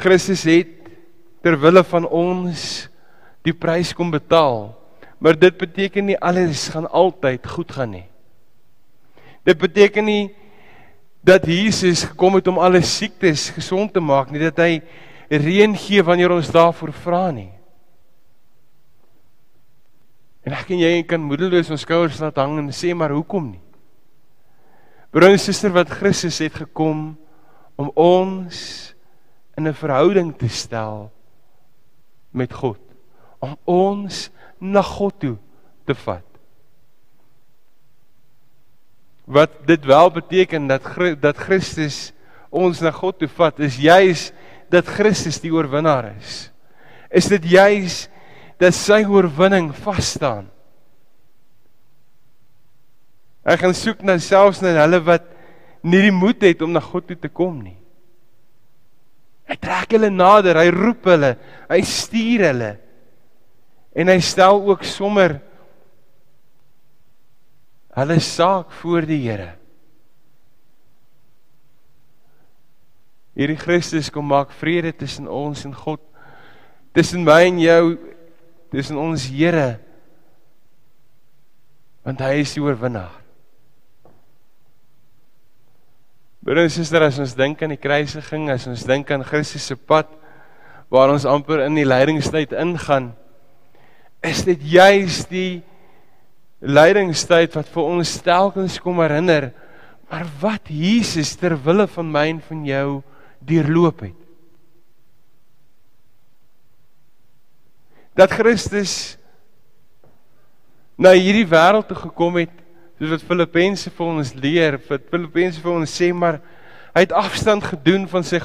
Christus 0.00 0.46
het 0.48 0.72
ter 1.44 1.58
wille 1.60 1.82
van 1.84 2.06
ons 2.08 2.88
die 3.46 3.54
prys 3.56 3.92
kom 3.96 4.10
betaal. 4.12 4.70
Maar 5.20 5.36
dit 5.36 5.56
beteken 5.60 6.06
nie 6.08 6.16
alles 6.16 6.70
gaan 6.72 6.88
altyd 6.88 7.44
goed 7.46 7.72
gaan 7.76 7.92
nie. 7.92 8.06
Dit 9.44 9.60
beteken 9.60 10.04
nie 10.04 10.30
dat 11.20 11.44
Jesus 11.44 12.06
gekom 12.08 12.38
het 12.38 12.48
om 12.48 12.60
alle 12.60 12.80
siektes 12.80 13.50
gesond 13.52 13.92
te 13.92 14.00
maak 14.00 14.32
nie, 14.32 14.40
dat 14.40 14.56
hy 14.56 14.80
reën 15.38 15.76
gee 15.78 16.02
wanneer 16.02 16.32
ons 16.34 16.50
daarvoor 16.50 16.92
vra 16.92 17.30
nie. 17.30 17.52
En 20.42 20.56
ek 20.56 20.72
en 20.74 20.80
jy 20.82 21.02
kan 21.06 21.22
moedeloos 21.22 21.70
ons 21.70 21.84
skouers 21.84 22.18
laat 22.22 22.38
hang 22.40 22.56
en 22.58 22.72
sê 22.74 22.94
maar 22.96 23.12
hoekom 23.14 23.52
nie? 23.52 23.62
Broer 25.10 25.34
en 25.34 25.42
suster 25.42 25.72
wat 25.74 25.90
Christus 25.90 26.38
het 26.42 26.54
gekom 26.64 27.12
om 27.78 27.90
ons 27.98 28.94
in 29.58 29.68
'n 29.68 29.74
verhouding 29.74 30.32
te 30.38 30.48
stel 30.48 31.10
met 32.32 32.52
God, 32.52 32.80
om 33.38 33.56
ons 33.64 34.30
na 34.60 34.82
God 34.82 35.20
toe 35.20 35.36
te 35.84 35.94
vat. 35.94 36.26
Wat 39.26 39.50
dit 39.66 39.84
wel 39.84 40.10
beteken 40.10 40.66
dat 40.66 40.82
dat 41.20 41.36
Christus 41.36 42.12
ons 42.50 42.80
na 42.80 42.90
God 42.90 43.18
toe 43.18 43.28
vat 43.28 43.58
is 43.60 43.76
juis 43.76 44.32
dat 44.70 44.88
Christus 44.88 45.40
die 45.42 45.52
oorwinnaar 45.52 46.12
is. 46.14 46.48
Is 47.10 47.28
dit 47.30 47.50
juis 47.56 48.04
dat 48.60 48.76
sy 48.76 49.02
oorwinning 49.08 49.72
vas 49.82 50.14
staan? 50.14 50.46
Ek 53.44 53.62
gaan 53.64 53.74
soek 53.74 54.04
na 54.06 54.18
selfs 54.22 54.60
na 54.62 54.76
hulle 54.78 55.00
wat 55.06 55.26
nie 55.82 56.02
die 56.04 56.14
moed 56.14 56.42
het 56.44 56.62
om 56.62 56.74
na 56.74 56.82
God 56.84 57.08
toe 57.08 57.16
te 57.18 57.30
kom 57.32 57.56
nie. 57.64 57.78
Hy 59.50 59.56
trek 59.58 59.96
hulle 59.96 60.12
nader, 60.14 60.60
hy 60.60 60.70
roep 60.70 61.08
hulle, 61.10 61.32
hy 61.70 61.80
stuur 61.82 62.44
hulle. 62.50 62.74
En 63.98 64.12
hy 64.12 64.20
stel 64.22 64.60
ook 64.68 64.84
sommer 64.86 65.40
hulle 67.98 68.20
saak 68.22 68.70
voor 68.78 69.08
die 69.08 69.18
Here. 69.24 69.56
Hierdie 73.38 73.58
Christus 73.58 74.10
kom 74.10 74.26
maak 74.30 74.52
vrede 74.58 74.92
tussen 74.96 75.28
ons 75.30 75.64
en 75.66 75.74
God. 75.74 76.02
Tussen 76.96 77.24
my 77.24 77.44
en 77.46 77.60
jou, 77.62 77.84
tussen 78.74 78.98
ons 78.98 79.28
Here. 79.30 79.78
Want 82.06 82.22
hy 82.24 82.40
is 82.42 82.54
die 82.56 82.64
oorwinnaar. 82.64 83.16
Broer 86.40 86.64
en 86.64 86.72
suster, 86.72 87.04
as 87.04 87.18
ons 87.20 87.36
dink 87.36 87.60
aan 87.62 87.74
die 87.74 87.80
kruisiging, 87.80 88.48
as 88.50 88.64
ons 88.70 88.86
dink 88.88 89.10
aan 89.12 89.26
Christus 89.26 89.66
se 89.68 89.76
pad 89.76 90.08
waar 90.90 91.12
ons 91.12 91.28
amper 91.28 91.66
in 91.66 91.76
die 91.76 91.86
lydingstyd 91.86 92.56
ingaan, 92.58 93.12
is 94.26 94.40
dit 94.48 94.64
juis 94.72 95.20
die 95.30 95.60
lydingstyd 96.60 97.54
wat 97.56 97.68
vir 97.72 97.90
ons 97.92 98.16
telkens 98.24 98.80
kom 98.82 98.98
herinner 99.00 99.50
maar 100.10 100.26
wat 100.40 100.66
Jesus 100.66 101.36
ter 101.38 101.54
wille 101.64 101.86
van 101.86 102.10
my 102.10 102.26
en 102.32 102.40
van 102.42 102.64
jou 102.66 102.88
deurloop 103.40 104.04
het. 104.04 104.16
Dat 108.14 108.32
Christus 108.36 109.16
na 111.00 111.14
hierdie 111.16 111.46
wêreld 111.48 111.88
toe 111.88 111.96
gekom 111.96 112.36
het, 112.42 112.52
soos 113.00 113.14
wat 113.14 113.24
Filippense 113.24 113.90
vir 113.96 114.10
ons 114.12 114.34
leer, 114.36 114.76
wat 114.90 115.08
Filippense 115.08 115.62
vir 115.62 115.72
ons 115.72 115.96
sê, 115.96 116.10
maar 116.12 116.42
hy 116.92 117.06
het 117.06 117.16
afstand 117.16 117.64
gedoen 117.64 118.04
van 118.10 118.26
sy 118.26 118.42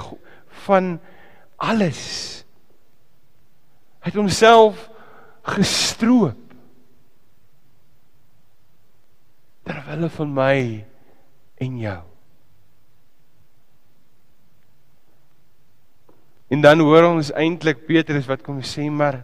van 0.63 0.95
alles. 1.59 2.01
Hy 3.99 4.13
het 4.13 4.19
homself 4.21 4.87
gestroop 5.55 6.39
ter 9.65 9.81
wille 9.89 10.09
van 10.13 10.35
my 10.39 10.57
en 11.65 11.79
jou. 11.81 12.01
En 16.49 16.61
dan 16.61 16.79
hoor 16.79 17.07
ons 17.09 17.31
eintlik 17.33 17.85
Petrus 17.87 18.27
wat 18.29 18.43
kom 18.45 18.61
sê 18.61 18.85
maar 18.89 19.23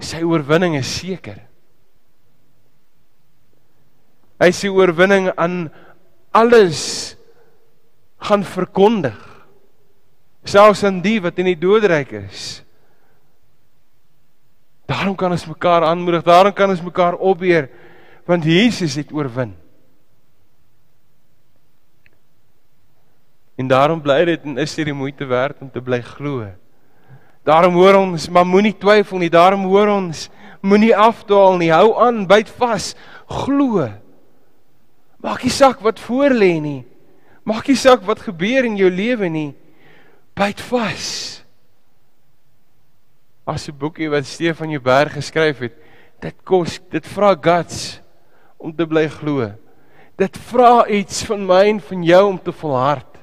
sy 0.00 0.22
oorwinning 0.24 0.76
is 0.76 0.88
seker. 1.00 1.38
Hy 4.40 4.50
sê 4.52 4.68
oorwinning 4.72 5.30
aan 5.36 5.66
alles 6.36 7.16
gaan 8.20 8.44
verkondig. 8.44 9.16
Selfs 10.46 10.84
aan 10.84 11.00
die 11.04 11.18
wat 11.24 11.40
in 11.40 11.50
die 11.50 11.58
doodryk 11.58 12.12
is. 12.20 12.62
Daarom 14.86 15.16
kan 15.18 15.32
ons 15.34 15.48
mekaar 15.48 15.88
aanmoedig, 15.88 16.22
daarom 16.22 16.54
kan 16.54 16.70
ons 16.70 16.84
mekaar 16.84 17.18
opbeer 17.18 17.68
want 18.26 18.44
Jesus 18.44 18.96
het 18.98 19.12
oorwin. 19.14 19.52
En 23.56 23.68
daarom 23.68 24.02
bly 24.04 24.24
dit 24.24 24.42
en 24.44 24.58
is 24.60 24.74
dit 24.74 24.84
die 24.84 24.94
moeite 24.96 25.24
werd 25.24 25.60
om 25.64 25.70
te 25.72 25.80
bly 25.80 26.02
glo. 26.04 26.44
Daarom 27.46 27.76
hoor 27.78 27.94
ons, 27.94 28.28
maar 28.28 28.46
moenie 28.46 28.74
twyfel 28.76 29.22
nie. 29.22 29.30
Daarom 29.30 29.64
hoor 29.70 29.88
ons, 29.88 30.26
moenie 30.60 30.92
afdwaal 30.96 31.56
nie. 31.60 31.70
Hou 31.72 31.94
aan, 32.02 32.26
byt 32.28 32.50
vas, 32.58 32.92
glo. 33.30 33.86
Maak 35.22 35.46
nie 35.46 35.54
saak 35.54 35.80
wat 35.82 36.02
voor 36.02 36.34
lê 36.36 36.56
nie. 36.60 36.82
Maak 37.46 37.70
nie 37.70 37.78
saak 37.78 38.02
wat 38.06 38.24
gebeur 38.26 38.66
in 38.66 38.76
jou 38.76 38.90
lewe 38.90 39.30
nie. 39.30 39.50
Byt 40.36 40.60
vas. 40.68 41.06
As 43.46 43.68
'n 43.68 43.78
boekie 43.78 44.10
wat 44.10 44.26
Stefan 44.26 44.70
Jouberg 44.70 45.12
geskryf 45.12 45.58
het, 45.58 45.74
dit 46.20 46.34
kos, 46.44 46.80
dit 46.90 47.06
vra 47.06 47.34
guts 47.34 48.00
om 48.58 48.74
te 48.74 48.86
bly 48.86 49.08
glo. 49.08 49.52
Dit 50.18 50.36
vra 50.36 50.86
iets 50.88 51.24
van 51.24 51.46
my 51.46 51.64
en 51.68 51.80
van 51.80 52.02
jou 52.02 52.26
om 52.26 52.42
te 52.42 52.52
volhard. 52.52 53.15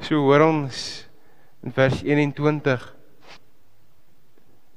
So 0.00 0.22
hoor 0.28 0.44
ons 0.46 1.08
in 1.66 1.74
vers 1.74 2.02
21. 2.06 2.84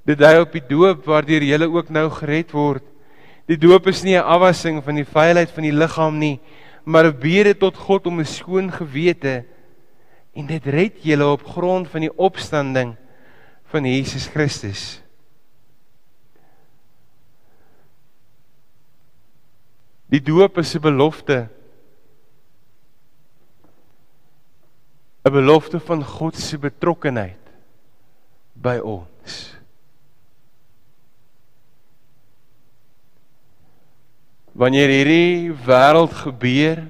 Dit 0.10 0.18
dui 0.18 0.34
op 0.42 0.56
die 0.56 0.64
doop 0.66 1.06
waardeur 1.06 1.44
jy 1.46 1.60
ook 1.62 1.92
nou 1.94 2.08
gered 2.10 2.52
word. 2.58 2.84
Die 3.46 3.58
doop 3.58 3.88
is 3.88 4.04
nie 4.04 4.18
'n 4.18 4.26
afwassing 4.26 4.82
van 4.84 4.96
die 4.96 5.06
vuilheid 5.06 5.52
van 5.52 5.64
die 5.64 5.76
liggaam 5.76 6.18
nie, 6.18 6.40
maar 6.86 7.06
'n 7.06 7.20
bede 7.20 7.54
tot 7.54 7.78
God 7.78 8.08
om 8.08 8.20
'n 8.20 8.26
skoon 8.26 8.72
gewete 8.72 9.46
en 10.34 10.48
dit 10.48 10.66
red 10.66 11.04
julle 11.04 11.26
op 11.26 11.44
grond 11.44 11.88
van 11.88 12.02
die 12.02 12.18
opstanding 12.18 12.96
van 13.66 13.86
Jesus 13.86 14.28
Christus. 14.28 15.02
Die 20.10 20.22
doop 20.22 20.58
is 20.58 20.76
'n 20.76 20.82
belofte 20.82 21.50
'n 25.22 25.32
belofte 25.32 25.80
van 25.80 26.04
God 26.04 26.36
se 26.36 26.58
betrokkenheid 26.58 27.38
by 28.54 28.80
ons. 28.82 29.38
Wanneer 34.52 34.90
hierdie 34.90 35.54
wêreld 35.66 36.14
gebeur, 36.26 36.82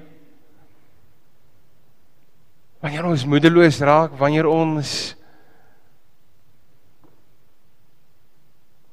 wanneer 2.80 3.04
ons 3.06 3.26
moedeloos 3.28 3.78
raak, 3.84 4.16
wanneer 4.18 4.48
ons 4.48 5.12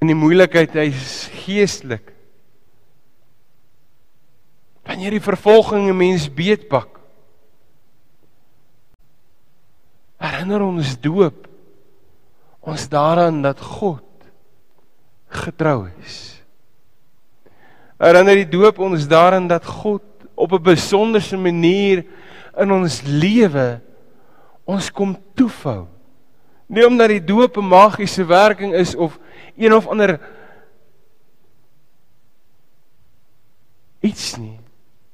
in 0.04 0.12
die 0.12 0.20
moeilikheid 0.20 0.76
is 0.84 1.26
geestelik, 1.46 2.12
wanneer 4.84 5.16
die 5.16 5.24
vervolging 5.24 5.88
'n 5.88 5.98
mens 5.98 6.28
beetpak, 6.28 6.99
herinner 10.50 10.66
ons 10.66 10.96
doop 11.00 11.46
ons 12.60 12.88
daaraan 12.90 13.42
dat 13.42 13.60
God 13.62 14.04
getrou 15.30 15.88
is. 16.04 16.42
Herinner 18.02 18.42
die 18.42 18.50
doop 18.50 18.80
ons 18.82 19.06
daaraan 19.10 19.48
dat 19.48 19.66
God 19.66 20.04
op 20.36 20.52
'n 20.54 20.64
besonderse 20.64 21.38
manier 21.38 22.06
in 22.58 22.72
ons 22.72 23.02
lewe 23.06 23.82
ons 24.66 24.92
kom 24.92 25.18
toefou. 25.36 25.88
Nie 26.68 26.86
omdat 26.86 27.10
die 27.10 27.24
doop 27.24 27.58
'n 27.58 27.68
magiese 27.68 28.26
werking 28.26 28.74
is 28.74 28.96
of 28.96 29.20
een 29.58 29.74
of 29.74 29.88
ander 29.88 30.20
iets 34.02 34.38
nie, 34.38 34.60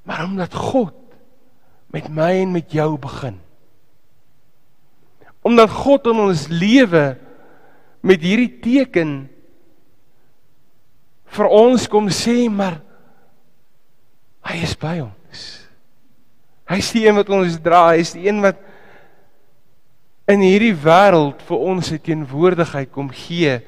maar 0.03 0.23
omdat 0.23 0.53
God 0.53 0.93
met 1.87 2.09
my 2.09 2.41
en 2.41 2.51
met 2.51 2.71
jou 2.71 2.97
begin 2.97 3.44
omdat 5.45 5.69
God 5.69 6.09
in 6.09 6.23
ons 6.25 6.47
lewe 6.49 7.05
met 8.05 8.23
hierdie 8.25 8.49
teken 8.63 9.13
vir 11.35 11.51
ons 11.53 11.85
kom 11.91 12.09
sê 12.13 12.47
maar 12.49 12.79
hy 14.45 14.61
is 14.65 14.73
by 14.77 14.99
ons. 15.03 15.43
Hy 16.69 16.79
is 16.81 16.89
die 16.95 17.05
een 17.05 17.17
wat 17.17 17.29
ons 17.33 17.59
dra, 17.61 17.91
hy 17.93 18.01
is 18.01 18.15
die 18.17 18.25
een 18.25 18.41
wat 18.41 18.61
in 20.29 20.41
hierdie 20.41 20.73
wêreld 20.81 21.41
vir 21.45 21.69
ons 21.69 21.91
sy 21.91 21.99
teenwoordigheid 22.01 22.89
kom 22.93 23.11
gee 23.13 23.59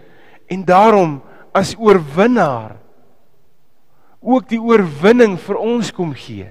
en 0.49 0.65
daarom 0.65 1.19
as 1.53 1.75
oorwinnaar 1.77 2.77
ook 4.21 4.49
die 4.49 4.61
oorwinning 4.61 5.37
vir 5.39 5.61
ons 5.61 5.91
kom 5.93 6.09
gee. 6.17 6.49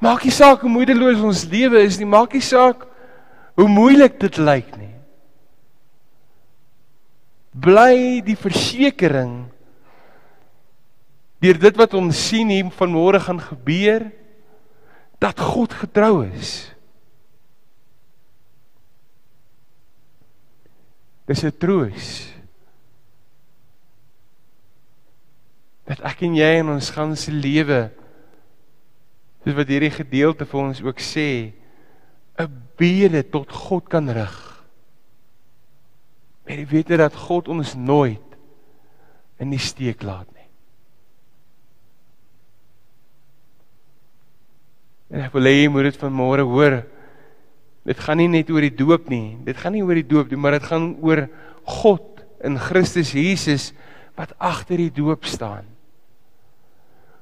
Maak 0.00 0.24
nie 0.24 0.32
saak 0.32 0.64
hoe 0.64 0.72
moedeloos 0.72 1.20
ons 1.24 1.44
lewe 1.48 1.84
is 1.84 2.00
nie, 2.00 2.08
maak 2.08 2.32
nie 2.36 2.44
saak 2.44 2.86
hoe 3.56 3.68
moeilik 3.68 4.18
dit 4.20 4.36
lyk 4.36 4.70
nie. 4.76 4.94
Bly 7.56 8.20
die 8.24 8.36
versekering 8.36 9.46
deur 11.40 11.58
dit 11.60 11.78
wat 11.78 11.94
ons 11.96 12.16
sien 12.28 12.50
hier 12.52 12.68
vanmôre 12.74 13.20
gaan 13.22 13.40
gebeur 13.40 14.08
dat 15.22 15.40
God 15.40 15.72
getrou 15.72 16.24
is. 16.26 16.72
Dis 21.26 21.44
'n 21.44 21.52
troos. 21.58 22.32
Dat 25.86 26.00
ek 26.00 26.22
en 26.22 26.34
jy 26.34 26.58
in 26.60 26.68
ons 26.68 26.90
ganse 26.90 27.30
lewe 27.30 27.90
soos 29.44 29.54
wat 29.54 29.68
hierdie 29.68 29.94
gedeelte 29.94 30.44
vir 30.44 30.60
ons 30.60 30.82
ook 30.82 30.98
sê 30.98 31.54
'n 32.76 32.78
bede 32.78 33.22
tot 33.22 33.52
God 33.52 33.88
kan 33.88 34.08
rig. 34.08 34.64
Maar 36.44 36.56
jy 36.56 36.66
weet 36.66 36.88
dat 36.98 37.14
God 37.14 37.48
ons 37.48 37.74
nooit 37.74 38.22
in 39.40 39.50
die 39.50 39.60
steek 39.60 40.02
laat 40.02 40.28
nie. 40.32 40.48
En 45.10 45.24
ek 45.24 45.32
wil 45.32 45.48
hê 45.48 45.62
jy 45.62 45.68
moet 45.68 45.88
dit 45.88 45.96
vanmôre 45.96 46.44
hoor. 46.44 46.84
Dit 47.86 47.98
gaan 47.98 48.18
nie 48.18 48.28
net 48.28 48.50
oor 48.50 48.60
die 48.60 48.74
doop 48.74 49.08
nie. 49.08 49.36
Dit 49.44 49.56
gaan 49.56 49.72
nie 49.72 49.82
oor 49.82 49.94
die 49.94 50.06
doop 50.06 50.30
nie, 50.30 50.36
maar 50.38 50.58
dit 50.58 50.66
gaan 50.66 50.96
oor 51.00 51.28
God 51.64 52.24
in 52.44 52.58
Christus 52.58 53.12
Jesus 53.12 53.72
wat 54.16 54.34
agter 54.38 54.76
die 54.76 54.92
doop 54.92 55.24
staan. 55.24 55.64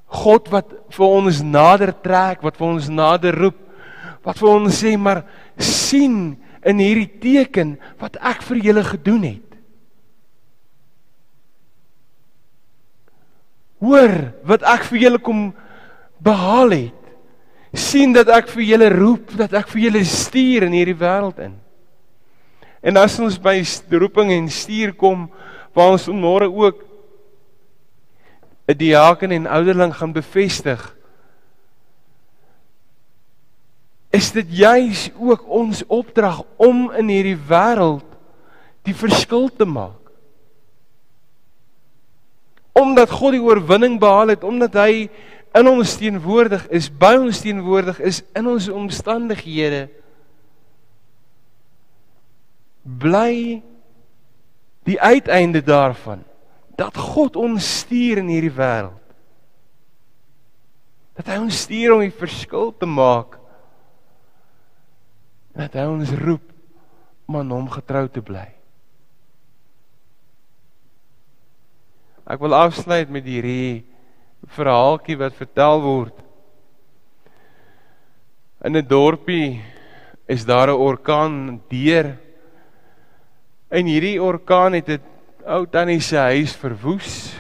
God 0.06 0.48
wat 0.52 0.70
vir 0.94 1.06
ons 1.06 1.42
nader 1.42 1.92
trek, 1.92 2.42
wat 2.42 2.56
vir 2.56 2.68
ons 2.68 2.88
nader 2.88 3.34
roep 3.34 3.64
wat 4.24 4.40
vir 4.40 4.50
ons 4.50 4.80
sê 4.80 4.94
maar 4.96 5.22
sien 5.58 6.36
in 6.64 6.80
hierdie 6.80 7.10
teken 7.20 7.76
wat 8.00 8.16
ek 8.20 8.42
vir 8.48 8.62
julle 8.64 8.84
gedoen 8.84 9.26
het. 9.26 9.50
Hoor 13.84 14.14
wat 14.48 14.64
ek 14.64 14.86
vir 14.88 15.02
julle 15.06 15.20
kom 15.20 15.48
behaal 16.24 16.70
het. 16.70 17.00
sien 17.74 18.12
dat 18.14 18.28
ek 18.30 18.46
vir 18.54 18.62
julle 18.62 18.88
roep, 18.92 19.32
dat 19.34 19.50
ek 19.58 19.66
vir 19.72 19.80
julle 19.88 20.04
stuur 20.06 20.62
in 20.68 20.76
hierdie 20.76 20.94
wêreld 20.94 21.40
in. 21.42 21.56
En 22.86 23.00
as 23.00 23.16
ons 23.18 23.34
by 23.34 23.56
roeping 23.90 24.30
en 24.30 24.46
stuur 24.46 24.92
kom, 24.94 25.24
waar 25.74 25.96
ons 25.96 26.06
môre 26.06 26.46
ook 26.46 26.84
'n 28.68 28.78
diaken 28.78 29.32
en 29.32 29.50
ouderling 29.50 29.90
gaan 29.90 30.12
bevestig, 30.12 30.94
is 34.14 34.30
dit 34.34 34.50
juis 34.62 35.08
ook 35.18 35.42
ons 35.50 35.82
opdrag 35.90 36.42
om 36.62 36.86
in 36.94 37.10
hierdie 37.10 37.38
wêreld 37.48 38.06
die 38.86 38.94
verskil 38.94 39.48
te 39.50 39.66
maak. 39.66 39.98
Omdat 42.74 43.10
God 43.10 43.34
die 43.34 43.42
oorwinning 43.42 43.98
behaal 44.02 44.34
het, 44.34 44.46
omdat 44.46 44.76
hy 44.78 45.06
in 45.54 45.70
ons 45.70 45.96
teenwoordig 45.98 46.66
is, 46.74 46.88
by 46.90 47.14
ons 47.18 47.42
teenwoordig 47.42 48.00
is 48.02 48.22
in 48.36 48.50
ons 48.50 48.66
omstandighede 48.70 49.86
bly 52.84 53.62
die 54.84 54.98
uiteinde 55.00 55.62
daarvan 55.64 56.20
dat 56.76 56.98
God 56.98 57.38
ons 57.40 57.64
stuur 57.80 58.18
in 58.20 58.28
hierdie 58.28 58.52
wêreld. 58.52 59.00
Dat 61.14 61.30
hy 61.30 61.38
ons 61.38 61.62
stuur 61.64 61.94
om 61.94 62.02
die 62.02 62.12
verskil 62.18 62.72
te 62.74 62.88
maak 62.90 63.38
dat 65.54 65.74
hy 65.78 65.86
ons 65.86 66.10
roep 66.18 66.44
om 67.28 67.38
aan 67.40 67.54
hom 67.54 67.70
getrou 67.70 68.08
te 68.10 68.22
bly. 68.24 68.48
Ek 72.24 72.40
wil 72.40 72.56
afsluit 72.56 73.10
met 73.12 73.24
hierdie 73.28 73.84
verhaaltjie 74.56 75.16
wat 75.20 75.36
vertel 75.36 75.80
word. 75.84 76.16
In 78.64 78.76
'n 78.76 78.88
dorpie 78.88 79.60
is 80.26 80.44
daar 80.44 80.68
'n 80.68 80.80
orkaan 80.80 81.60
deur. 81.68 82.16
En 83.70 83.86
hierdie 83.86 84.22
orkaan 84.22 84.72
het 84.72 84.88
'n 84.88 85.02
ou 85.46 85.66
tannie 85.66 86.00
se 86.00 86.16
huis 86.16 86.56
verwoes. 86.56 87.36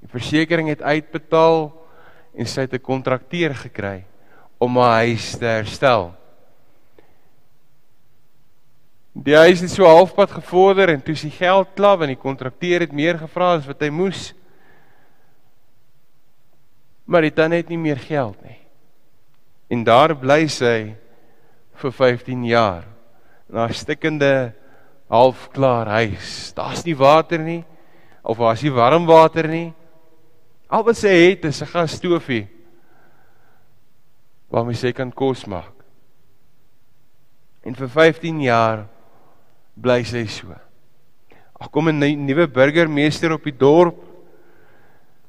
Die 0.00 0.08
versekerings 0.08 0.70
het 0.70 0.82
uitbetaal 0.82 1.72
en 2.34 2.46
sy 2.46 2.60
het 2.60 2.72
'n 2.72 2.80
kontrakteur 2.80 3.54
gekry 3.54 4.04
om 4.58 4.76
haar 4.76 5.04
huis 5.04 5.36
te 5.36 5.44
herstel. 5.44 6.17
Die 9.18 9.34
huis 9.34 9.64
het 9.64 9.72
so 9.72 9.86
halfpad 9.88 10.30
gevorder 10.30 10.92
en 10.92 11.00
toe 11.02 11.16
sy 11.18 11.30
geld 11.34 11.72
klaar 11.74 12.04
en 12.04 12.12
die 12.12 12.20
kontrakteur 12.20 12.84
het 12.84 12.92
meer 12.94 13.18
gevra 13.18 13.56
as 13.56 13.66
wat 13.66 13.80
hy 13.82 13.90
moes. 13.90 14.28
Maar 17.08 17.26
dit 17.26 17.34
dan 17.34 17.56
het 17.56 17.70
nie 17.72 17.80
meer 17.80 17.98
geld 17.98 18.36
nie. 18.46 18.60
En 19.74 19.82
daar 19.84 20.14
bly 20.16 20.44
sy 20.52 20.94
vir 21.82 21.92
15 21.92 22.44
jaar. 22.46 22.84
Na 23.50 23.66
stikkende 23.74 24.52
halfklaar 25.10 25.90
huis. 25.98 26.52
Daar's 26.54 26.84
nie 26.86 26.94
water 26.96 27.42
nie 27.42 27.64
of 28.22 28.38
daar's 28.38 28.62
nie 28.62 28.74
warm 28.76 29.08
water 29.08 29.48
nie. 29.50 29.72
Al 30.68 30.84
wat 30.86 31.00
sy 31.00 31.10
het 31.10 31.48
is 31.48 31.62
'n 31.62 31.72
gasstoofie 31.72 32.46
waarmee 34.48 34.76
sy 34.76 34.92
kan 34.92 35.10
kos 35.12 35.44
maak. 35.46 35.74
En 37.64 37.74
vir 37.74 37.88
15 37.88 38.40
jaar 38.40 38.86
bly 39.82 40.02
sy 40.04 40.26
so. 40.26 40.54
Ag 41.58 41.70
kom 41.70 41.88
'n 41.88 42.26
nuwe 42.26 42.46
burgemeester 42.46 43.32
op 43.32 43.44
die 43.44 43.56
dorp. 43.56 43.98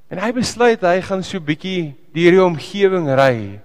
En 0.10 0.18
hy 0.18 0.32
besluit 0.32 0.82
hy 0.82 1.02
gaan 1.02 1.24
so 1.24 1.39
bietjie 1.39 1.95
deur 2.14 2.32
die 2.32 2.43
omgewing 2.43 3.08
ry. 3.14 3.60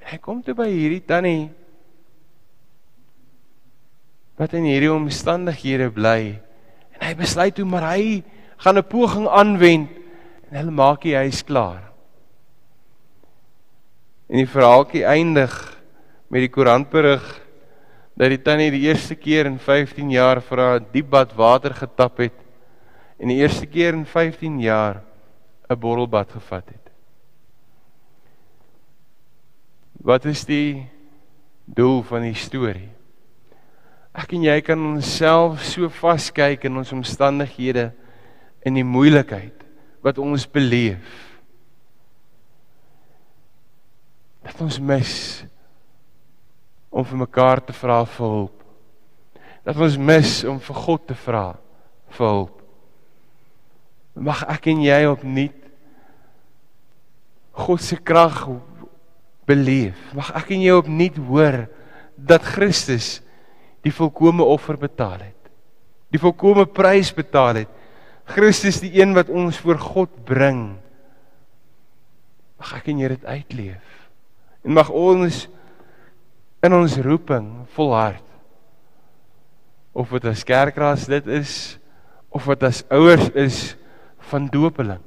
En 0.00 0.06
hy 0.10 0.18
kom 0.18 0.42
toe 0.42 0.54
by 0.54 0.68
hierdie 0.68 1.04
tannie 1.04 1.50
wat 4.36 4.52
in 4.52 4.64
hierdie 4.64 4.92
omstandighede 4.92 5.90
bly. 5.94 6.40
En 6.98 7.06
hy 7.06 7.14
besluit 7.14 7.54
toe 7.54 7.64
maar 7.64 7.94
hy 7.94 8.22
gaan 8.56 8.78
'n 8.78 8.88
poging 8.88 9.28
aanwend 9.28 9.90
en 10.50 10.56
hulle 10.56 10.70
maak 10.70 11.02
die 11.02 11.16
huis 11.16 11.44
klaar. 11.44 11.92
En 14.28 14.36
die 14.36 14.48
verhaaltjie 14.48 15.04
eindig 15.04 15.52
met 16.28 16.40
die 16.40 16.48
koerantberig 16.48 17.43
dat 18.14 18.30
die 18.30 18.42
tannie 18.42 18.70
die 18.70 18.86
eerste 18.86 19.16
keer 19.18 19.48
in 19.50 19.58
15 19.58 20.10
jaar 20.14 20.40
vir 20.42 20.62
haar 20.62 20.82
diep 20.92 21.10
bad 21.10 21.34
water 21.34 21.74
getap 21.74 22.20
het 22.22 22.36
en 23.18 23.30
die 23.30 23.40
eerste 23.42 23.66
keer 23.66 23.94
in 23.94 24.06
15 24.06 24.60
jaar 24.62 25.02
'n 25.70 25.80
bottelbad 25.80 26.30
gevat 26.30 26.68
het. 26.68 26.90
Wat 30.04 30.24
is 30.24 30.44
die 30.44 30.86
doel 31.64 32.02
van 32.02 32.22
die 32.22 32.34
storie? 32.34 32.90
Ek 34.14 34.32
en 34.32 34.42
jy 34.42 34.60
kan 34.60 34.78
onsself 34.78 35.64
so 35.64 35.88
vaskyk 35.88 36.64
in 36.64 36.76
ons 36.76 36.92
omstandighede 36.92 37.92
in 38.62 38.74
die 38.74 38.84
moeilikheid 38.84 39.64
wat 40.02 40.18
ons 40.18 40.46
beleef. 40.46 41.00
Dat 44.44 44.60
ons 44.60 44.78
mis 44.78 45.44
om 46.94 47.02
vir 47.02 47.24
mekaar 47.24 47.58
te 47.66 47.74
vra 47.74 48.04
vir 48.06 48.34
hulp. 48.36 48.60
Dat 49.66 49.80
ons 49.82 49.96
mis 49.98 50.36
om 50.46 50.60
vir 50.62 50.78
God 50.86 51.06
te 51.10 51.16
vra 51.18 51.46
vir 52.14 52.28
hulp. 52.28 52.60
Mag 54.14 54.44
ek 54.54 54.70
en 54.70 54.84
jy 54.84 55.00
opnuut 55.10 55.60
God 57.54 57.82
se 57.82 57.96
krag 57.98 58.46
beleef. 59.46 59.98
Mag 60.14 60.32
ek 60.38 60.54
en 60.54 60.62
jy 60.62 60.74
opnuut 60.74 61.18
hoor 61.28 61.64
dat 62.14 62.46
Christus 62.46 63.18
die 63.84 63.92
volkomme 63.94 64.46
offer 64.46 64.78
betaal 64.80 65.20
het. 65.22 65.50
Die 66.14 66.20
volkomme 66.22 66.66
prys 66.70 67.10
betaal 67.14 67.64
het. 67.64 67.70
Christus 68.30 68.80
die 68.82 68.94
een 68.96 69.12
wat 69.16 69.30
ons 69.30 69.58
voor 69.60 69.78
God 69.82 70.14
bring. 70.26 70.62
Mag 72.58 72.78
ek 72.78 72.88
en 72.90 73.02
jy 73.02 73.10
dit 73.12 73.26
uitleef. 73.26 73.90
En 74.64 74.78
mag 74.78 74.90
ons 74.94 75.44
in 76.64 76.72
ons 76.72 76.96
roeping 77.04 77.48
volhard. 77.76 78.22
Of 79.94 80.10
dit 80.16 80.28
as 80.30 80.44
kerkraad 80.46 81.02
dit 81.10 81.32
is 81.40 81.54
of 82.34 82.48
dit 82.50 82.64
as 82.66 82.82
ouers 82.90 83.28
is 83.38 83.58
van 84.30 84.48
doopeling. 84.50 85.02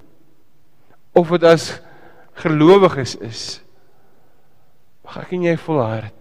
Of 1.17 1.33
dit 1.33 1.43
as 1.43 1.73
gelowiges 2.39 3.17
is. 3.25 3.41
Mag 5.03 5.25
ek 5.25 5.33
en 5.35 5.47
jy 5.49 5.55
volhard 5.59 6.15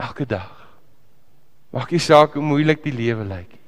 elke 0.00 0.26
dag. 0.26 0.56
Maak 1.70 1.92
nie 1.94 2.02
saak 2.02 2.34
hoe 2.34 2.42
moeilik 2.42 2.82
die 2.82 2.94
lewe 2.96 3.26
lyk 3.28 3.52
nie. 3.54 3.66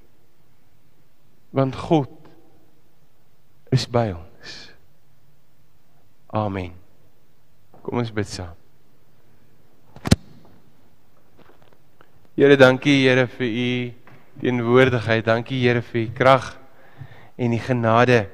Want 1.53 1.77
God 1.77 2.11
is 3.71 3.85
by 3.87 4.09
ons. 4.17 4.57
Amen. 6.33 6.73
Kom 7.85 8.01
ons 8.01 8.11
bid 8.15 8.31
saam. 8.31 8.62
Here, 12.35 12.57
dankie 12.57 13.05
Here 13.05 13.27
vir 13.29 13.47
u 13.47 13.93
teenwoordigheid. 14.41 15.27
Dankie 15.27 15.61
Here 15.61 15.83
vir 15.85 16.07
u 16.07 16.13
krag 16.17 16.47
en 17.37 17.53
die 17.53 17.61
genade. 17.61 18.25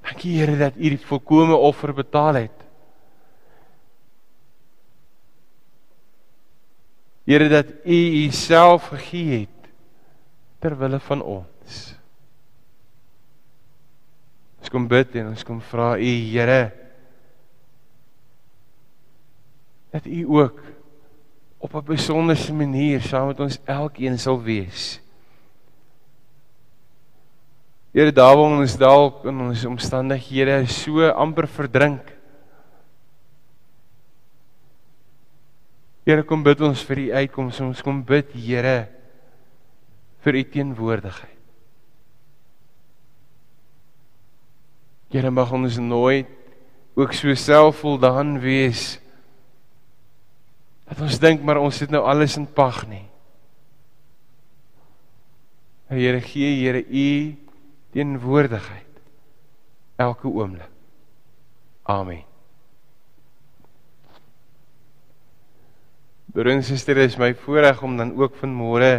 Dankie 0.00 0.38
Here 0.38 0.56
dat 0.56 0.78
u 0.80 0.94
die 0.94 1.00
volkomme 1.04 1.58
offer 1.60 1.92
betaal 1.92 2.40
het. 2.40 2.64
Here 7.28 7.48
dat 7.52 7.68
u 7.84 8.00
u 8.24 8.30
self 8.30 8.88
gegee 8.96 9.44
het 9.44 9.70
ter 10.58 10.78
wille 10.78 11.00
van 11.04 11.22
ons. 11.22 11.80
Ons 14.58 14.72
kom 14.72 14.88
bid 14.88 15.18
en 15.20 15.34
ons 15.34 15.44
kom 15.44 15.60
vra 15.60 15.98
u 16.00 16.12
Here 16.32 16.62
dat 19.92 20.06
u 20.08 20.24
ook 20.32 20.62
op 21.62 21.74
'n 21.74 21.84
besonderse 21.84 22.52
manier 22.52 23.00
saam 23.00 23.26
met 23.26 23.40
ons 23.40 23.58
elkeen 23.64 24.18
sal 24.18 24.42
wees. 24.42 25.00
Here 27.92 28.12
daar 28.12 28.36
waar 28.36 28.58
ons 28.58 28.76
dalk 28.76 29.24
in 29.24 29.40
ons 29.40 29.64
omstandighede 29.64 30.66
so 30.66 31.08
amper 31.08 31.46
verdrink. 31.46 32.08
Here 36.02 36.22
kom 36.22 36.42
bid 36.42 36.60
ons 36.60 36.82
vir 36.82 36.98
u 36.98 37.12
uitkoms, 37.12 37.60
ons 37.60 37.82
kom 37.82 38.02
bid 38.04 38.32
Here 38.32 38.88
vir 40.24 40.34
u 40.34 40.42
teenwoordigheid. 40.42 41.38
Here 45.12 45.30
mag 45.30 45.52
ons 45.52 45.76
nooit 45.78 46.26
ook 46.96 47.12
so 47.12 47.34
selfvoldaan 47.34 48.40
wees 48.40 48.98
Dat 50.92 51.06
ons 51.06 51.16
dink 51.22 51.40
maar 51.40 51.56
ons 51.56 51.78
het 51.80 51.88
nou 51.88 52.02
alles 52.04 52.34
in 52.36 52.44
pag 52.44 52.82
nie. 52.84 53.06
Here 55.88 56.20
gee 56.20 56.58
Here 56.60 56.82
u 56.84 57.06
teenwoordigheid 57.96 59.00
elke 59.96 60.28
oomblik. 60.28 60.68
Amen. 61.88 62.20
Broer 66.32 66.52
en 66.52 66.62
suster, 66.64 66.96
is 67.00 67.16
my 67.16 67.32
voorreg 67.40 67.82
om 67.84 67.96
dan 67.96 68.12
ook 68.16 68.36
vanmôre 68.40 68.92